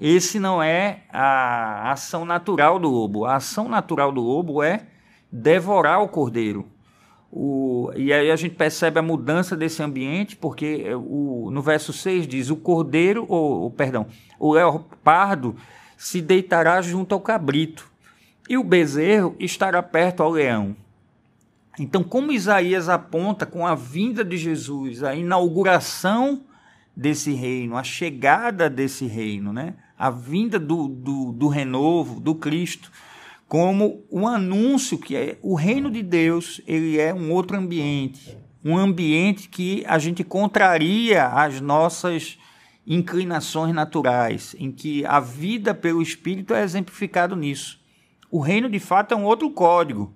Esse 0.00 0.38
não 0.38 0.62
é 0.62 1.02
a 1.12 1.92
ação 1.92 2.24
natural 2.24 2.78
do 2.78 2.88
lobo. 2.88 3.26
A 3.26 3.36
ação 3.36 3.68
natural 3.68 4.10
do 4.10 4.22
lobo 4.22 4.62
é 4.62 4.86
devorar 5.30 6.02
o 6.02 6.08
cordeiro. 6.08 6.66
O, 7.30 7.92
e 7.94 8.12
aí 8.12 8.30
a 8.30 8.36
gente 8.36 8.54
percebe 8.54 8.98
a 8.98 9.02
mudança 9.02 9.56
desse 9.56 9.82
ambiente, 9.82 10.36
porque 10.36 10.86
o, 10.94 11.50
no 11.52 11.60
verso 11.60 11.92
6 11.92 12.26
diz: 12.26 12.50
o 12.50 12.56
cordeiro, 12.56 13.26
ou 13.28 13.70
perdão, 13.70 14.06
o 14.38 14.52
leopardo 14.52 15.54
se 16.00 16.22
deitará 16.22 16.80
junto 16.80 17.14
ao 17.14 17.20
cabrito, 17.20 17.86
e 18.48 18.56
o 18.56 18.64
bezerro 18.64 19.36
estará 19.38 19.82
perto 19.82 20.22
ao 20.22 20.30
leão. 20.30 20.74
Então, 21.78 22.02
como 22.02 22.32
Isaías 22.32 22.88
aponta 22.88 23.44
com 23.44 23.66
a 23.66 23.74
vinda 23.74 24.24
de 24.24 24.38
Jesus, 24.38 25.04
a 25.04 25.14
inauguração 25.14 26.40
desse 26.96 27.34
reino, 27.34 27.76
a 27.76 27.82
chegada 27.82 28.70
desse 28.70 29.04
reino, 29.06 29.52
né? 29.52 29.74
a 29.98 30.08
vinda 30.08 30.58
do, 30.58 30.88
do, 30.88 31.32
do 31.32 31.48
renovo, 31.48 32.18
do 32.18 32.34
Cristo, 32.34 32.90
como 33.46 34.02
um 34.10 34.26
anúncio 34.26 34.96
que 34.96 35.14
é 35.14 35.38
o 35.42 35.54
reino 35.54 35.90
de 35.90 36.02
Deus, 36.02 36.62
ele 36.66 36.98
é 36.98 37.12
um 37.12 37.30
outro 37.30 37.58
ambiente, 37.58 38.38
um 38.64 38.78
ambiente 38.78 39.50
que 39.50 39.84
a 39.86 39.98
gente 39.98 40.24
contraria 40.24 41.26
as 41.26 41.60
nossas 41.60 42.38
inclinações 42.86 43.74
naturais, 43.74 44.54
em 44.58 44.70
que 44.70 45.04
a 45.06 45.20
vida 45.20 45.74
pelo 45.74 46.02
Espírito 46.02 46.54
é 46.54 46.62
exemplificado 46.62 47.36
nisso. 47.36 47.80
O 48.30 48.40
reino, 48.40 48.68
de 48.68 48.78
fato, 48.78 49.12
é 49.12 49.16
um 49.16 49.24
outro 49.24 49.50
código. 49.50 50.14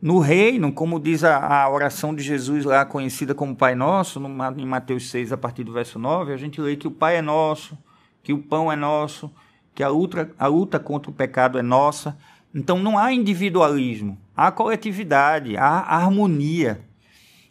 No 0.00 0.18
reino, 0.18 0.72
como 0.72 1.00
diz 1.00 1.24
a, 1.24 1.38
a 1.38 1.70
oração 1.70 2.14
de 2.14 2.22
Jesus 2.22 2.64
lá, 2.64 2.84
conhecida 2.84 3.34
como 3.34 3.56
Pai 3.56 3.74
Nosso, 3.74 4.20
no, 4.20 4.28
em 4.56 4.66
Mateus 4.66 5.10
6, 5.10 5.32
a 5.32 5.36
partir 5.36 5.64
do 5.64 5.72
verso 5.72 5.98
9, 5.98 6.32
a 6.32 6.36
gente 6.36 6.60
lê 6.60 6.76
que 6.76 6.86
o 6.86 6.90
Pai 6.90 7.16
é 7.16 7.22
nosso, 7.22 7.78
que 8.22 8.32
o 8.32 8.38
pão 8.38 8.70
é 8.70 8.76
nosso, 8.76 9.30
que 9.74 9.82
a 9.82 9.88
luta, 9.88 10.30
a 10.38 10.46
luta 10.46 10.78
contra 10.78 11.10
o 11.10 11.14
pecado 11.14 11.58
é 11.58 11.62
nossa. 11.62 12.16
Então 12.54 12.78
não 12.78 12.96
há 12.96 13.12
individualismo, 13.12 14.18
há 14.36 14.50
coletividade, 14.52 15.56
há 15.56 15.80
harmonia. 15.80 16.80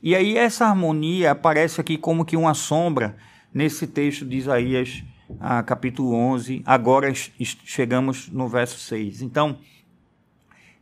E 0.02 0.16
aí 0.16 0.38
essa 0.38 0.66
harmonia 0.66 1.32
aparece 1.32 1.82
aqui 1.82 1.98
como 1.98 2.26
que 2.26 2.38
uma 2.38 2.54
sombra 2.54 3.16
nesse 3.54 3.86
texto 3.86 4.26
de 4.26 4.38
Isaías, 4.38 5.04
ah, 5.40 5.62
capítulo 5.62 6.14
11. 6.14 6.64
Agora 6.66 7.14
chegamos 7.14 8.30
no 8.30 8.48
verso 8.48 8.80
6. 8.80 9.22
Então, 9.22 9.58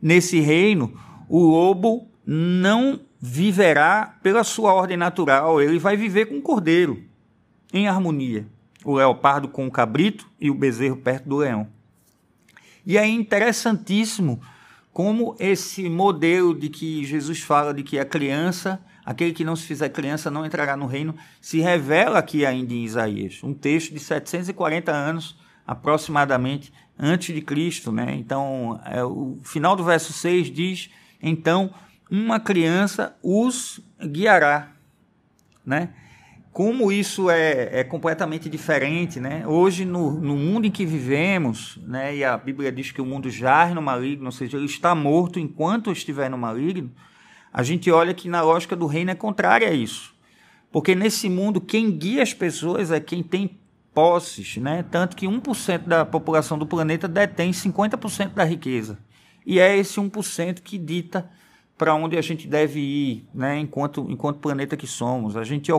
nesse 0.00 0.40
reino, 0.40 0.98
o 1.28 1.40
lobo 1.40 2.08
não 2.24 3.00
viverá 3.20 4.18
pela 4.22 4.42
sua 4.42 4.72
ordem 4.72 4.96
natural, 4.96 5.60
ele 5.60 5.78
vai 5.78 5.96
viver 5.96 6.26
com 6.26 6.38
o 6.38 6.42
cordeiro, 6.42 7.04
em 7.72 7.86
harmonia. 7.86 8.46
O 8.84 8.96
leopardo 8.96 9.46
com 9.46 9.64
o 9.66 9.70
cabrito 9.70 10.28
e 10.40 10.50
o 10.50 10.54
bezerro 10.54 10.96
perto 10.96 11.28
do 11.28 11.36
leão. 11.36 11.68
E 12.84 12.98
é 12.98 13.06
interessantíssimo 13.06 14.40
como 14.92 15.36
esse 15.38 15.88
modelo 15.88 16.52
de 16.52 16.68
que 16.68 17.04
Jesus 17.04 17.40
fala 17.40 17.72
de 17.72 17.84
que 17.84 17.98
a 17.98 18.04
criança, 18.04 18.82
aquele 19.04 19.32
que 19.32 19.44
não 19.44 19.56
se 19.56 19.66
fizer 19.66 19.88
criança 19.88 20.30
não 20.30 20.44
entrará 20.46 20.76
no 20.76 20.86
reino, 20.86 21.14
se 21.40 21.60
revela 21.60 22.18
aqui 22.18 22.46
ainda 22.46 22.72
em 22.72 22.84
Isaías, 22.84 23.40
um 23.42 23.54
texto 23.54 23.92
de 23.92 24.00
740 24.00 24.92
anos 24.92 25.36
aproximadamente 25.66 26.72
antes 26.98 27.34
de 27.34 27.40
Cristo, 27.40 27.90
né? 27.92 28.14
Então, 28.14 28.80
é, 28.84 29.02
o 29.04 29.38
final 29.42 29.74
do 29.76 29.84
verso 29.84 30.12
6 30.12 30.50
diz: 30.50 30.90
"Então 31.20 31.72
uma 32.10 32.38
criança 32.38 33.16
os 33.22 33.80
guiará", 34.00 34.72
né? 35.64 35.90
como 36.52 36.92
isso 36.92 37.30
é, 37.30 37.80
é, 37.80 37.84
completamente 37.84 38.48
diferente, 38.48 39.18
né? 39.18 39.42
Hoje, 39.46 39.86
no, 39.86 40.12
no, 40.20 40.36
mundo 40.36 40.66
em 40.66 40.70
que 40.70 40.84
vivemos, 40.84 41.78
né? 41.86 42.14
E 42.14 42.22
a 42.22 42.36
Bíblia 42.36 42.70
diz 42.70 42.92
que 42.92 43.00
o 43.00 43.06
mundo 43.06 43.30
jaz 43.30 43.74
no 43.74 43.80
maligno, 43.80 44.26
ou 44.26 44.32
seja, 44.32 44.58
ele 44.58 44.66
está 44.66 44.94
morto 44.94 45.40
enquanto 45.40 45.90
estiver 45.90 46.28
no 46.28 46.36
maligno. 46.36 46.90
A 47.52 47.62
gente 47.62 47.90
olha 47.90 48.14
que 48.14 48.28
na 48.28 48.42
lógica 48.42 48.74
do 48.74 48.86
reino 48.86 49.10
é 49.10 49.14
contrária 49.14 49.68
a 49.68 49.72
isso. 49.72 50.14
Porque 50.70 50.94
nesse 50.94 51.28
mundo, 51.28 51.60
quem 51.60 51.90
guia 51.90 52.22
as 52.22 52.32
pessoas 52.32 52.90
é 52.90 52.98
quem 52.98 53.22
tem 53.22 53.58
posses, 53.92 54.56
né? 54.56 54.84
Tanto 54.90 55.14
que 55.16 55.26
1% 55.26 55.86
da 55.86 56.04
população 56.04 56.58
do 56.58 56.66
planeta 56.66 57.06
detém 57.06 57.50
50% 57.50 58.32
da 58.32 58.44
riqueza. 58.44 58.98
E 59.44 59.60
é 59.60 59.76
esse 59.76 60.00
1% 60.00 60.60
que 60.62 60.78
dita 60.78 61.30
para 61.76 61.94
onde 61.94 62.16
a 62.16 62.22
gente 62.22 62.48
deve 62.48 62.80
ir, 62.80 63.28
né? 63.34 63.58
Enquanto, 63.58 64.06
enquanto 64.08 64.38
planeta 64.38 64.76
que 64.76 64.86
somos. 64.86 65.36
A 65.36 65.44
gente 65.44 65.70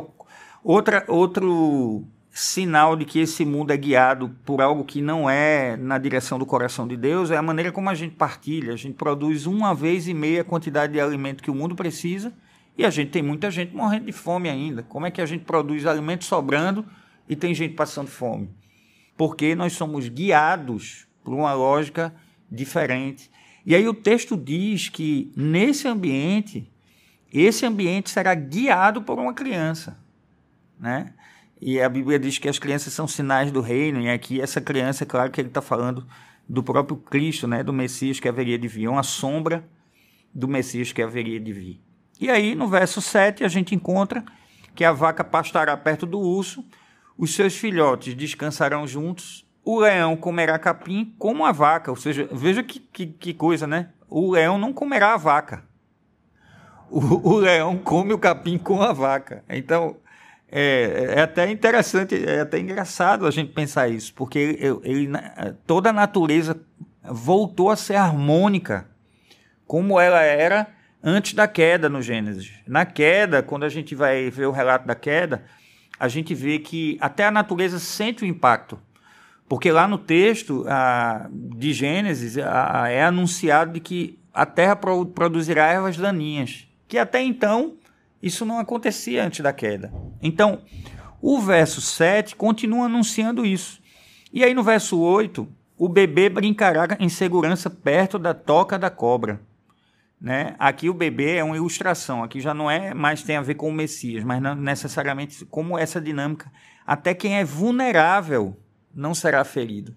Outra, 0.63 1.03
outro 1.09 2.05
sinal 2.33 2.95
de 2.95 3.05
que 3.05 3.19
esse 3.19 3.45
mundo 3.45 3.71
é 3.71 3.77
guiado 3.77 4.35
por 4.43 4.59
algo 4.59 4.83
que 4.83 5.03
não 5.03 5.29
é 5.29 5.77
na 5.77 5.99
direção 5.99 6.39
do 6.39 6.47
coração 6.47 6.87
de 6.87 6.97
Deus 6.97 7.29
é 7.29 7.37
a 7.37 7.41
maneira 7.43 7.71
como 7.71 7.91
a 7.91 7.93
gente 7.93 8.15
partilha. 8.15 8.73
A 8.73 8.75
gente 8.75 8.95
produz 8.95 9.45
uma 9.45 9.75
vez 9.75 10.07
e 10.07 10.15
meia 10.15 10.41
a 10.41 10.43
quantidade 10.43 10.93
de 10.93 10.99
alimento 10.99 11.43
que 11.43 11.51
o 11.51 11.55
mundo 11.55 11.75
precisa 11.75 12.33
e 12.75 12.83
a 12.83 12.89
gente 12.89 13.11
tem 13.11 13.21
muita 13.21 13.51
gente 13.51 13.75
morrendo 13.75 14.07
de 14.07 14.11
fome 14.11 14.49
ainda. 14.49 14.81
Como 14.81 15.05
é 15.05 15.11
que 15.11 15.21
a 15.21 15.25
gente 15.27 15.45
produz 15.45 15.85
alimento 15.85 16.25
sobrando 16.25 16.83
e 17.29 17.35
tem 17.35 17.53
gente 17.53 17.75
passando 17.75 18.07
fome? 18.07 18.49
Porque 19.15 19.53
nós 19.53 19.73
somos 19.73 20.09
guiados 20.09 21.07
por 21.23 21.35
uma 21.35 21.53
lógica 21.53 22.11
diferente. 22.51 23.29
E 23.63 23.75
aí 23.75 23.87
o 23.87 23.93
texto 23.93 24.35
diz 24.35 24.89
que 24.89 25.31
nesse 25.37 25.87
ambiente, 25.87 26.67
esse 27.31 27.63
ambiente 27.63 28.09
será 28.09 28.33
guiado 28.33 29.03
por 29.03 29.19
uma 29.19 29.35
criança 29.35 30.01
né? 30.83 31.13
E 31.65 31.79
a 31.79 31.87
Bíblia 31.87 32.19
diz 32.19 32.37
que 32.37 32.49
as 32.49 32.59
crianças 32.59 32.91
são 32.91 33.07
sinais 33.07 33.49
do 33.49 33.61
reino, 33.61 34.01
e 34.01 34.09
aqui 34.09 34.41
essa 34.41 34.59
criança, 34.59 35.05
é 35.05 35.07
claro 35.07 35.31
que 35.31 35.39
ele 35.39 35.47
está 35.47 35.61
falando 35.61 36.05
do 36.47 36.61
próprio 36.61 36.97
Cristo, 36.97 37.47
né? 37.47 37.63
do 37.63 37.71
Messias 37.71 38.19
que 38.19 38.27
haveria 38.27 38.59
de 38.59 38.67
vir, 38.67 38.89
uma 38.89 39.01
sombra 39.01 39.63
do 40.33 40.45
Messias 40.45 40.91
que 40.91 41.01
haveria 41.01 41.39
de 41.39 41.53
vir. 41.53 41.81
E 42.19 42.29
aí, 42.29 42.53
no 42.53 42.67
verso 42.67 43.01
7, 43.01 43.45
a 43.45 43.47
gente 43.47 43.73
encontra 43.73 44.25
que 44.75 44.83
a 44.83 44.91
vaca 44.91 45.23
pastará 45.23 45.77
perto 45.77 46.05
do 46.05 46.19
urso, 46.19 46.65
os 47.17 47.33
seus 47.33 47.55
filhotes 47.55 48.13
descansarão 48.13 48.85
juntos, 48.85 49.47
o 49.63 49.79
leão 49.79 50.17
comerá 50.17 50.59
capim 50.59 51.15
como 51.17 51.45
a 51.45 51.53
vaca, 51.53 51.89
ou 51.89 51.95
seja, 51.95 52.27
veja 52.29 52.61
que, 52.61 52.77
que, 52.77 53.05
que 53.05 53.33
coisa, 53.33 53.65
né? 53.65 53.91
O 54.09 54.31
leão 54.31 54.57
não 54.57 54.73
comerá 54.73 55.13
a 55.13 55.17
vaca. 55.17 55.63
O, 56.91 56.99
o 57.29 57.35
leão 57.37 57.77
come 57.77 58.11
o 58.11 58.19
capim 58.19 58.57
com 58.57 58.81
a 58.81 58.91
vaca. 58.91 59.45
Então, 59.47 59.95
é, 60.55 61.15
é, 61.15 61.21
até 61.21 61.49
interessante, 61.49 62.13
é 62.23 62.41
até 62.41 62.59
engraçado 62.59 63.25
a 63.25 63.31
gente 63.31 63.51
pensar 63.51 63.89
isso, 63.89 64.13
porque 64.13 64.37
ele, 64.37 64.79
ele, 64.83 65.11
toda 65.65 65.89
a 65.89 65.93
natureza 65.93 66.61
voltou 67.03 67.71
a 67.71 67.75
ser 67.75 67.95
harmônica, 67.95 68.87
como 69.65 69.99
ela 69.99 70.21
era 70.21 70.67
antes 71.03 71.33
da 71.33 71.47
queda 71.47 71.89
no 71.89 72.03
Gênesis. 72.03 72.51
Na 72.67 72.85
queda, 72.85 73.41
quando 73.41 73.63
a 73.63 73.69
gente 73.69 73.95
vai 73.95 74.29
ver 74.29 74.45
o 74.45 74.51
relato 74.51 74.85
da 74.85 74.93
queda, 74.93 75.43
a 75.99 76.07
gente 76.07 76.35
vê 76.35 76.59
que 76.59 76.99
até 77.01 77.25
a 77.25 77.31
natureza 77.31 77.79
sente 77.79 78.23
o 78.23 78.27
impacto. 78.27 78.79
Porque 79.49 79.71
lá 79.71 79.87
no 79.87 79.97
texto 79.97 80.65
a, 80.67 81.29
de 81.31 81.73
Gênesis 81.73 82.37
a, 82.37 82.83
a, 82.83 82.89
é 82.89 83.03
anunciado 83.03 83.73
de 83.73 83.79
que 83.79 84.19
a 84.31 84.45
terra 84.45 84.75
pro, 84.75 85.03
produzirá 85.03 85.65
ervas 85.71 85.97
daninhas, 85.97 86.67
que 86.87 86.99
até 86.99 87.23
então 87.23 87.73
isso 88.23 88.45
não 88.45 88.57
acontecia 88.57 89.25
antes 89.25 89.41
da 89.41 89.51
queda. 89.51 89.93
Então, 90.21 90.61
o 91.21 91.41
verso 91.41 91.81
7 91.81 92.37
continua 92.37 92.85
anunciando 92.85 93.45
isso. 93.45 93.81
E 94.31 94.43
aí 94.45 94.53
no 94.53 94.63
verso 94.63 94.97
8, 94.97 95.45
o 95.77 95.89
bebê 95.89 96.29
brincará 96.29 96.97
em 97.01 97.09
segurança 97.09 97.69
perto 97.69 98.17
da 98.17 98.33
toca 98.33 98.79
da 98.79 98.89
cobra. 98.89 99.41
Né? 100.19 100.55
Aqui 100.57 100.89
o 100.89 100.93
bebê 100.93 101.35
é 101.35 101.43
uma 101.43 101.57
ilustração, 101.57 102.23
aqui 102.23 102.39
já 102.39 102.53
não 102.53 102.71
é 102.71 102.93
mais 102.93 103.23
tem 103.23 103.35
a 103.35 103.41
ver 103.41 103.55
com 103.55 103.67
o 103.67 103.73
Messias, 103.73 104.23
mas 104.23 104.41
não 104.41 104.55
necessariamente 104.55 105.43
como 105.45 105.77
essa 105.77 105.99
dinâmica. 105.99 106.49
Até 106.87 107.13
quem 107.13 107.37
é 107.37 107.43
vulnerável 107.43 108.57
não 108.95 109.13
será 109.13 109.43
ferido. 109.43 109.93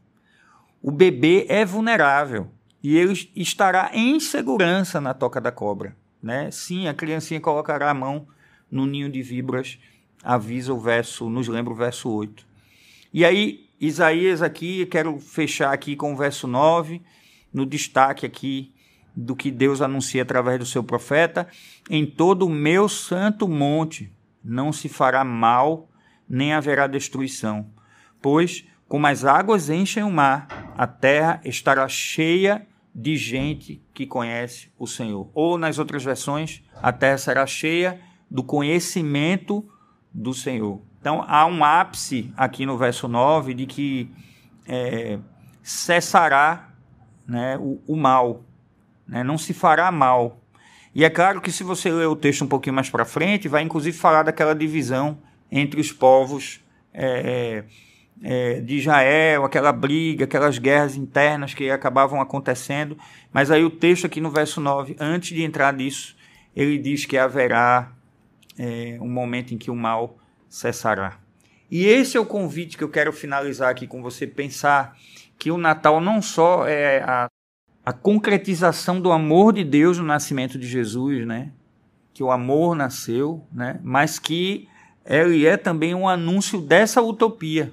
O 0.82 0.90
bebê 0.90 1.46
é 1.48 1.64
vulnerável 1.64 2.48
e 2.82 2.96
ele 2.96 3.30
estará 3.36 3.90
em 3.92 4.18
segurança 4.18 5.00
na 5.00 5.14
toca 5.14 5.40
da 5.40 5.52
cobra. 5.52 5.96
Né? 6.22 6.50
Sim, 6.50 6.88
a 6.88 6.94
criancinha 6.94 7.40
colocará 7.40 7.90
a 7.90 7.94
mão 7.94 8.26
no 8.70 8.86
ninho 8.86 9.10
de 9.10 9.22
víboras, 9.22 9.78
avisa 10.22 10.72
o 10.72 10.78
verso, 10.78 11.28
nos 11.28 11.48
lembra 11.48 11.72
o 11.72 11.76
verso 11.76 12.10
8. 12.10 12.46
E 13.12 13.24
aí, 13.24 13.66
Isaías 13.80 14.42
aqui, 14.42 14.86
quero 14.86 15.18
fechar 15.18 15.72
aqui 15.72 15.94
com 15.94 16.12
o 16.12 16.16
verso 16.16 16.46
9, 16.46 17.00
no 17.52 17.64
destaque 17.64 18.26
aqui 18.26 18.72
do 19.14 19.34
que 19.34 19.50
Deus 19.50 19.80
anuncia 19.80 20.22
através 20.22 20.58
do 20.58 20.66
seu 20.66 20.84
profeta, 20.84 21.48
em 21.88 22.04
todo 22.04 22.46
o 22.46 22.50
meu 22.50 22.88
santo 22.88 23.48
monte 23.48 24.12
não 24.44 24.72
se 24.72 24.88
fará 24.88 25.24
mal, 25.24 25.88
nem 26.28 26.52
haverá 26.52 26.86
destruição, 26.86 27.66
pois 28.22 28.64
como 28.88 29.06
as 29.06 29.24
águas 29.24 29.68
enchem 29.68 30.04
o 30.04 30.10
mar, 30.10 30.74
a 30.76 30.86
terra 30.86 31.40
estará 31.44 31.88
cheia 31.88 32.66
de 32.98 33.14
gente 33.14 33.82
que 33.92 34.06
conhece 34.06 34.72
o 34.78 34.86
Senhor. 34.86 35.30
Ou 35.34 35.58
nas 35.58 35.78
outras 35.78 36.02
versões, 36.02 36.62
a 36.82 36.90
terra 36.90 37.18
será 37.18 37.46
cheia 37.46 38.00
do 38.30 38.42
conhecimento 38.42 39.68
do 40.10 40.32
Senhor. 40.32 40.80
Então 40.98 41.22
há 41.28 41.44
um 41.44 41.62
ápice 41.62 42.32
aqui 42.34 42.64
no 42.64 42.78
verso 42.78 43.06
9 43.06 43.52
de 43.52 43.66
que 43.66 44.10
é, 44.66 45.18
cessará 45.62 46.70
né, 47.28 47.58
o, 47.58 47.82
o 47.86 47.96
mal, 47.96 48.42
né, 49.06 49.22
não 49.22 49.36
se 49.36 49.52
fará 49.52 49.92
mal. 49.92 50.40
E 50.94 51.04
é 51.04 51.10
claro 51.10 51.42
que 51.42 51.52
se 51.52 51.62
você 51.62 51.90
ler 51.90 52.06
o 52.06 52.16
texto 52.16 52.44
um 52.44 52.48
pouquinho 52.48 52.74
mais 52.74 52.88
para 52.88 53.04
frente, 53.04 53.46
vai 53.46 53.62
inclusive 53.62 53.96
falar 53.96 54.22
daquela 54.22 54.54
divisão 54.54 55.18
entre 55.52 55.78
os 55.78 55.92
povos. 55.92 56.64
É, 56.94 57.04
é, 57.04 57.64
de 58.20 58.76
Israel, 58.76 59.44
aquela 59.44 59.72
briga, 59.72 60.24
aquelas 60.24 60.58
guerras 60.58 60.96
internas 60.96 61.54
que 61.54 61.70
acabavam 61.70 62.20
acontecendo. 62.20 62.96
Mas 63.32 63.50
aí 63.50 63.64
o 63.64 63.70
texto 63.70 64.06
aqui 64.06 64.20
no 64.20 64.30
verso 64.30 64.60
9, 64.60 64.96
antes 64.98 65.34
de 65.34 65.42
entrar 65.42 65.72
nisso, 65.72 66.16
ele 66.54 66.78
diz 66.78 67.04
que 67.04 67.18
haverá 67.18 67.92
é, 68.58 68.96
um 69.00 69.08
momento 69.08 69.52
em 69.52 69.58
que 69.58 69.70
o 69.70 69.76
mal 69.76 70.18
cessará. 70.48 71.18
E 71.70 71.84
esse 71.84 72.16
é 72.16 72.20
o 72.20 72.24
convite 72.26 72.76
que 72.76 72.84
eu 72.84 72.88
quero 72.88 73.12
finalizar 73.12 73.70
aqui 73.70 73.86
com 73.86 74.02
você, 74.02 74.26
pensar 74.26 74.96
que 75.38 75.50
o 75.50 75.58
Natal 75.58 76.00
não 76.00 76.22
só 76.22 76.66
é 76.66 77.02
a, 77.02 77.28
a 77.84 77.92
concretização 77.92 79.00
do 79.00 79.12
amor 79.12 79.52
de 79.52 79.64
Deus 79.64 79.98
no 79.98 80.04
nascimento 80.04 80.58
de 80.58 80.66
Jesus, 80.66 81.26
né? 81.26 81.52
Que 82.14 82.22
o 82.22 82.30
amor 82.30 82.74
nasceu, 82.74 83.44
né? 83.52 83.78
Mas 83.82 84.18
que 84.18 84.68
ele 85.04 85.44
é 85.44 85.56
também 85.56 85.94
um 85.94 86.08
anúncio 86.08 86.60
dessa 86.60 87.02
utopia, 87.02 87.72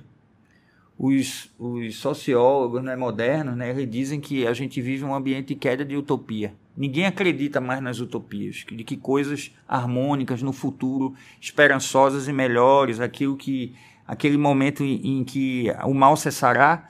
os, 0.97 1.51
os 1.57 1.97
sociólogos 1.97 2.83
né, 2.83 2.95
modernos 2.95 3.55
né, 3.55 3.73
dizem 3.85 4.19
que 4.19 4.45
a 4.45 4.53
gente 4.53 4.81
vive 4.81 5.03
um 5.03 5.13
ambiente 5.13 5.49
de 5.49 5.55
queda 5.55 5.83
de 5.83 5.97
utopia. 5.97 6.53
Ninguém 6.75 7.05
acredita 7.05 7.61
mais 7.61 7.81
nas 7.81 7.99
utopias, 7.99 8.65
de 8.71 8.83
que 8.83 8.97
coisas 8.97 9.51
harmônicas 9.67 10.41
no 10.41 10.51
futuro, 10.51 11.13
esperançosas 11.39 12.27
e 12.27 12.33
melhores, 12.33 12.99
aquilo 12.99 13.37
que 13.37 13.73
aquele 14.07 14.37
momento 14.37 14.83
em, 14.83 15.19
em 15.19 15.23
que 15.23 15.67
o 15.85 15.93
mal 15.93 16.17
cessará, 16.17 16.87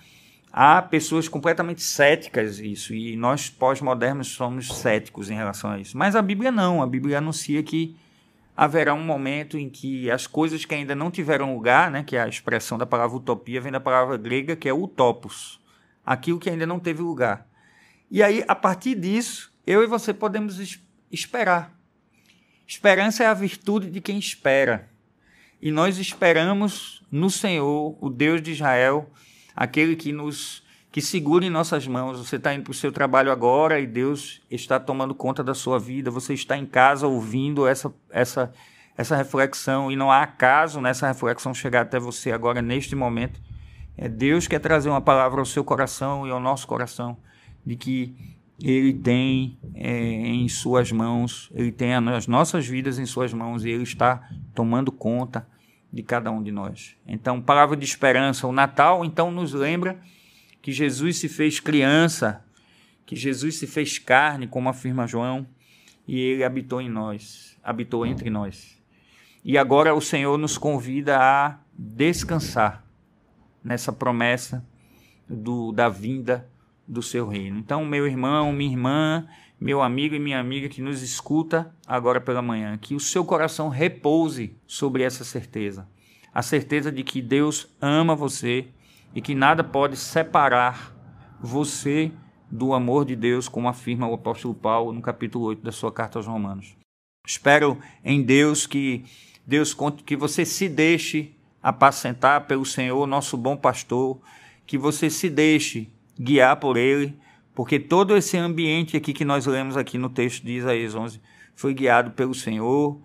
há 0.52 0.82
pessoas 0.82 1.28
completamente 1.28 1.82
céticas 1.82 2.60
isso 2.60 2.94
e 2.94 3.16
nós 3.18 3.50
pós-modernos 3.50 4.28
somos 4.28 4.72
céticos 4.74 5.30
em 5.30 5.36
relação 5.36 5.72
a 5.72 5.80
isso. 5.80 5.98
Mas 5.98 6.16
a 6.16 6.22
Bíblia 6.22 6.52
não, 6.52 6.82
a 6.82 6.88
Bíblia 6.88 7.18
anuncia 7.18 7.62
que 7.63 7.96
haverá 8.56 8.94
um 8.94 9.04
momento 9.04 9.58
em 9.58 9.70
que 9.70 10.10
as 10.12 10.28
coisas 10.28 10.63
que 10.66 10.76
ainda 10.76 10.94
não 10.96 11.10
tiveram 11.10 11.54
lugar, 11.54 11.89
né, 11.89 12.04
que 12.04 12.16
é 12.16 12.22
a 12.22 12.28
expressão 12.28 12.78
da 12.78 12.86
palavra 12.86 13.18
utopia 13.18 13.60
vem 13.60 13.72
da 13.72 13.80
palavra 13.80 14.18
grega 14.18 14.56
que 14.56 14.70
é 14.70 14.74
utopos, 14.74 15.60
aquilo 16.06 16.39
que 16.39 16.50
ainda 16.50 16.66
não 16.66 16.80
teve 16.80 17.02
lugar. 17.02 17.48
E 18.10 18.22
aí, 18.22 18.44
a 18.48 18.56
partir 18.56 18.96
disso, 18.96 19.52
eu 19.66 19.84
e 19.84 19.88
você 19.88 20.13
podemos 20.13 20.80
esperar. 21.12 21.74
Esperança 22.68 23.24
é 23.24 23.28
a 23.28 23.34
virtude 23.34 23.89
de 23.89 24.00
quem 24.00 24.20
espera. 24.20 24.89
E 25.62 25.72
nós 25.72 25.98
esperamos 25.98 27.04
no 27.12 27.30
Senhor, 27.30 27.98
o 28.00 28.10
Deus 28.10 28.42
de 28.42 28.52
Israel, 28.52 29.10
aquele 29.56 29.96
que 29.96 30.12
nos 30.12 30.62
que 30.93 31.01
segure 31.01 31.47
em 31.47 31.49
nossas 31.49 31.88
mãos. 31.88 32.19
Você 32.19 32.36
está 32.36 32.53
indo 32.53 32.65
para 32.65 32.71
o 32.71 32.75
seu 32.75 32.91
trabalho 32.91 33.32
agora 33.32 33.79
e 33.79 33.88
Deus 33.88 34.43
está 34.49 34.79
tomando 34.79 35.15
conta 35.15 35.43
da 35.43 35.56
sua 35.56 35.79
vida. 35.79 36.12
Você 36.12 36.36
está 36.36 36.56
em 36.56 36.67
casa 36.67 37.08
ouvindo 37.08 37.65
essa, 37.65 37.91
essa, 38.12 38.53
essa 38.95 39.15
reflexão 39.15 39.91
e 39.91 39.95
não 39.95 40.12
há 40.12 40.21
acaso 40.21 40.79
nessa 40.79 41.08
reflexão 41.08 41.51
chegar 41.51 41.82
até 41.82 41.99
você 41.99 42.32
agora, 42.32 42.62
neste 42.62 42.95
momento. 42.95 43.41
É 43.97 44.08
Deus 44.08 44.47
quer 44.47 44.60
trazer 44.60 44.88
uma 44.88 45.01
palavra 45.01 45.39
ao 45.41 45.45
seu 45.47 45.63
coração 45.63 46.27
e 46.27 46.29
ao 46.29 46.39
nosso 46.39 46.67
coração 46.67 47.17
de 47.65 47.75
que 47.75 48.15
Ele 48.62 48.93
tem 48.93 49.58
é, 49.73 49.89
em 49.89 50.47
Suas 50.47 50.91
mãos, 50.91 51.49
Ele 51.56 51.71
tem 51.71 51.95
as 51.95 52.27
nossas 52.27 52.67
vidas 52.67 52.99
em 52.99 53.08
Suas 53.08 53.34
mãos 53.34 53.65
e 53.65 53.69
Ele 53.71 53.82
está 53.82 54.29
tomando 54.53 54.91
conta 54.91 55.47
de 55.91 56.03
cada 56.03 56.29
um 56.29 56.43
de 56.43 56.51
nós. 56.51 56.95
Então, 57.08 57.41
palavra 57.41 57.75
de 57.75 57.84
esperança. 57.84 58.45
O 58.45 58.51
Natal, 58.51 59.03
então, 59.03 59.32
nos 59.32 59.53
lembra 59.53 59.99
que 60.63 60.71
Jesus 60.71 61.17
se 61.17 61.28
fez 61.28 61.60
criança, 61.60 62.41
que 63.06 63.17
Jesus 63.17 63.58
se 63.58 63.67
fez 63.67 63.99
carne, 63.99 64.47
como 64.47 64.69
afirma 64.69 65.06
João, 65.06 65.45
e 66.08 66.17
ele 66.17 66.41
habitou 66.41 66.80
em 66.80 66.89
nós, 66.89 67.60
habitou 67.62 68.06
entre 68.06 68.30
nós. 68.30 68.82
E 69.43 69.58
agora 69.58 69.93
o 69.93 69.99
Senhor 69.99 70.38
nos 70.38 70.58
convida 70.58 71.19
a 71.19 71.60
descansar 71.78 72.82
nessa 73.62 73.91
promessa 73.91 74.65
do, 75.28 75.73
da 75.73 75.89
vinda 75.89 76.49
do 76.88 77.02
seu 77.02 77.28
reino. 77.28 77.60
Então, 77.60 77.84
meu 77.84 78.08
irmão, 78.08 78.54
minha 78.54 78.71
irmã, 78.71 79.28
meu 79.60 79.82
amigo 79.82 80.15
e 80.15 80.19
minha 80.19 80.39
amiga 80.39 80.69
que 80.69 80.82
nos 80.82 81.02
escuta 81.02 81.76
agora 81.86 82.21
pela 82.21 82.41
manhã, 82.41 82.78
que 82.78 82.95
o 82.95 83.02
seu 83.02 83.26
coração 83.26 83.67
repouse 83.67 84.56
sobre 84.65 85.04
essa 85.04 85.26
certeza. 85.26 85.89
A 86.34 86.41
certeza 86.41 86.89
de 86.89 87.04
que 87.04 87.21
Deus 87.21 87.67
ama 87.82 88.15
você, 88.15 88.69
e 89.15 89.21
que 89.21 89.36
nada 89.36 89.63
pode 89.63 89.95
separar 89.95 90.93
você 91.39 92.12
do 92.49 92.73
amor 92.73 93.06
de 93.06 93.15
Deus, 93.15 93.47
como 93.47 93.67
afirma 93.67 94.08
o 94.08 94.13
apóstolo 94.13 94.54
Paulo 94.54 94.93
no 94.93 95.02
capítulo 95.02 95.45
8 95.45 95.63
da 95.63 95.71
sua 95.71 95.91
carta 95.91 96.19
aos 96.19 96.28
Romanos. 96.28 96.76
Espero 97.26 97.78
em 98.04 98.21
Deus 98.21 98.67
que 98.67 99.06
Deus 99.45 99.76
que 100.06 100.15
você 100.15 100.45
se 100.45 100.69
deixe 100.69 101.36
apacentar 101.62 102.45
pelo 102.45 102.65
Senhor, 102.65 103.06
nosso 103.08 103.38
bom 103.38 103.56
pastor, 103.56 104.19
que 104.65 104.78
você 104.78 105.10
se 105.10 105.30
deixe 105.30 105.89
guiar 106.19 106.58
por 106.58 106.78
ele, 106.78 107.17
porque 107.56 107.80
todo 107.80 108.15
esse 108.15 108.38
ambiente 108.38 108.97
aqui 108.97 109.13
que 109.13 109.26
nós 109.26 109.45
lemos 109.45 109.78
aqui 109.78 109.97
no 109.97 110.10
texto 110.10 110.43
de 110.43 110.54
Isaías 110.54 110.95
11 110.95 111.21
foi 111.56 111.73
guiado 111.73 112.12
pelo 112.12 112.34
Senhor, 112.34 112.99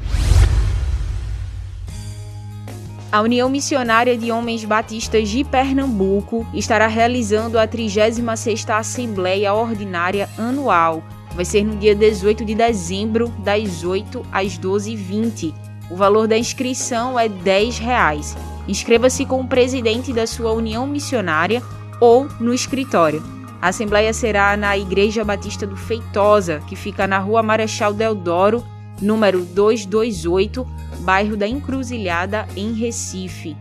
A 3.11 3.21
União 3.21 3.49
Missionária 3.49 4.17
de 4.17 4.31
Homens 4.33 4.65
Batistas 4.65 5.29
de 5.29 5.45
Pernambuco 5.45 6.47
estará 6.53 6.87
realizando 6.87 7.59
a 7.59 7.67
36ª 7.67 8.79
Assembleia 8.79 9.55
Ordinária 9.55 10.29
Anual. 10.37 11.03
Vai 11.35 11.45
ser 11.45 11.65
no 11.65 11.77
dia 11.77 11.95
18 11.95 12.45
de 12.45 12.55
dezembro, 12.55 13.29
das 13.39 13.85
8 13.85 14.23
às 14.33 14.59
12h20 14.59 15.67
o 15.91 15.95
valor 15.95 16.27
da 16.27 16.37
inscrição 16.37 17.19
é 17.19 17.29
10 17.29 17.79
reais. 17.79 18.37
Inscreva-se 18.67 19.25
com 19.25 19.41
o 19.41 19.47
presidente 19.47 20.13
da 20.13 20.27
sua 20.27 20.53
união 20.53 20.87
missionária 20.87 21.63
ou 22.01 22.29
no 22.41 22.53
escritório. 22.53 23.23
A 23.63 23.69
assembleia 23.69 24.13
será 24.13 24.57
na 24.57 24.77
Igreja 24.77 25.25
Batista 25.25 25.67
do 25.67 25.77
Feitosa, 25.77 26.61
que 26.67 26.77
fica 26.77 27.07
na 27.07 27.19
Rua 27.19 27.43
Marechal 27.43 27.93
Deodoro, 27.93 28.65
número 29.01 29.45
228, 29.45 30.67
bairro 31.01 31.37
da 31.37 31.47
Encruzilhada, 31.47 32.47
em 32.57 32.73
Recife. 32.73 33.57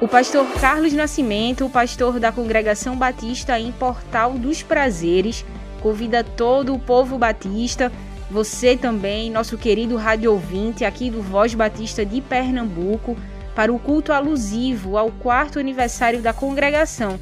O 0.00 0.06
pastor 0.06 0.46
Carlos 0.60 0.92
Nascimento, 0.92 1.68
pastor 1.68 2.20
da 2.20 2.30
Congregação 2.30 2.96
Batista 2.96 3.58
em 3.58 3.72
Portal 3.72 4.34
dos 4.34 4.62
Prazeres, 4.62 5.44
convida 5.80 6.22
todo 6.22 6.74
o 6.74 6.78
povo 6.78 7.18
batista 7.18 7.90
você 8.30 8.76
também, 8.76 9.30
nosso 9.30 9.56
querido 9.56 9.96
rádio 9.96 10.32
ouvinte 10.32 10.84
aqui 10.84 11.10
do 11.10 11.22
Voz 11.22 11.54
Batista 11.54 12.04
de 12.04 12.20
Pernambuco, 12.20 13.16
para 13.54 13.72
o 13.72 13.78
culto 13.78 14.12
alusivo 14.12 14.98
ao 14.98 15.10
quarto 15.10 15.58
aniversário 15.58 16.20
da 16.20 16.32
congregação. 16.32 17.18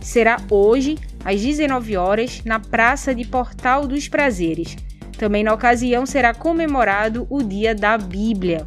Será 0.00 0.36
hoje, 0.50 0.98
às 1.24 1.40
19 1.40 1.96
horas, 1.96 2.42
na 2.44 2.58
Praça 2.58 3.14
de 3.14 3.24
Portal 3.24 3.86
dos 3.86 4.08
Prazeres. 4.08 4.76
Também 5.18 5.44
na 5.44 5.52
ocasião 5.52 6.06
será 6.06 6.32
comemorado 6.32 7.26
o 7.28 7.42
Dia 7.42 7.74
da 7.74 7.98
Bíblia. 7.98 8.66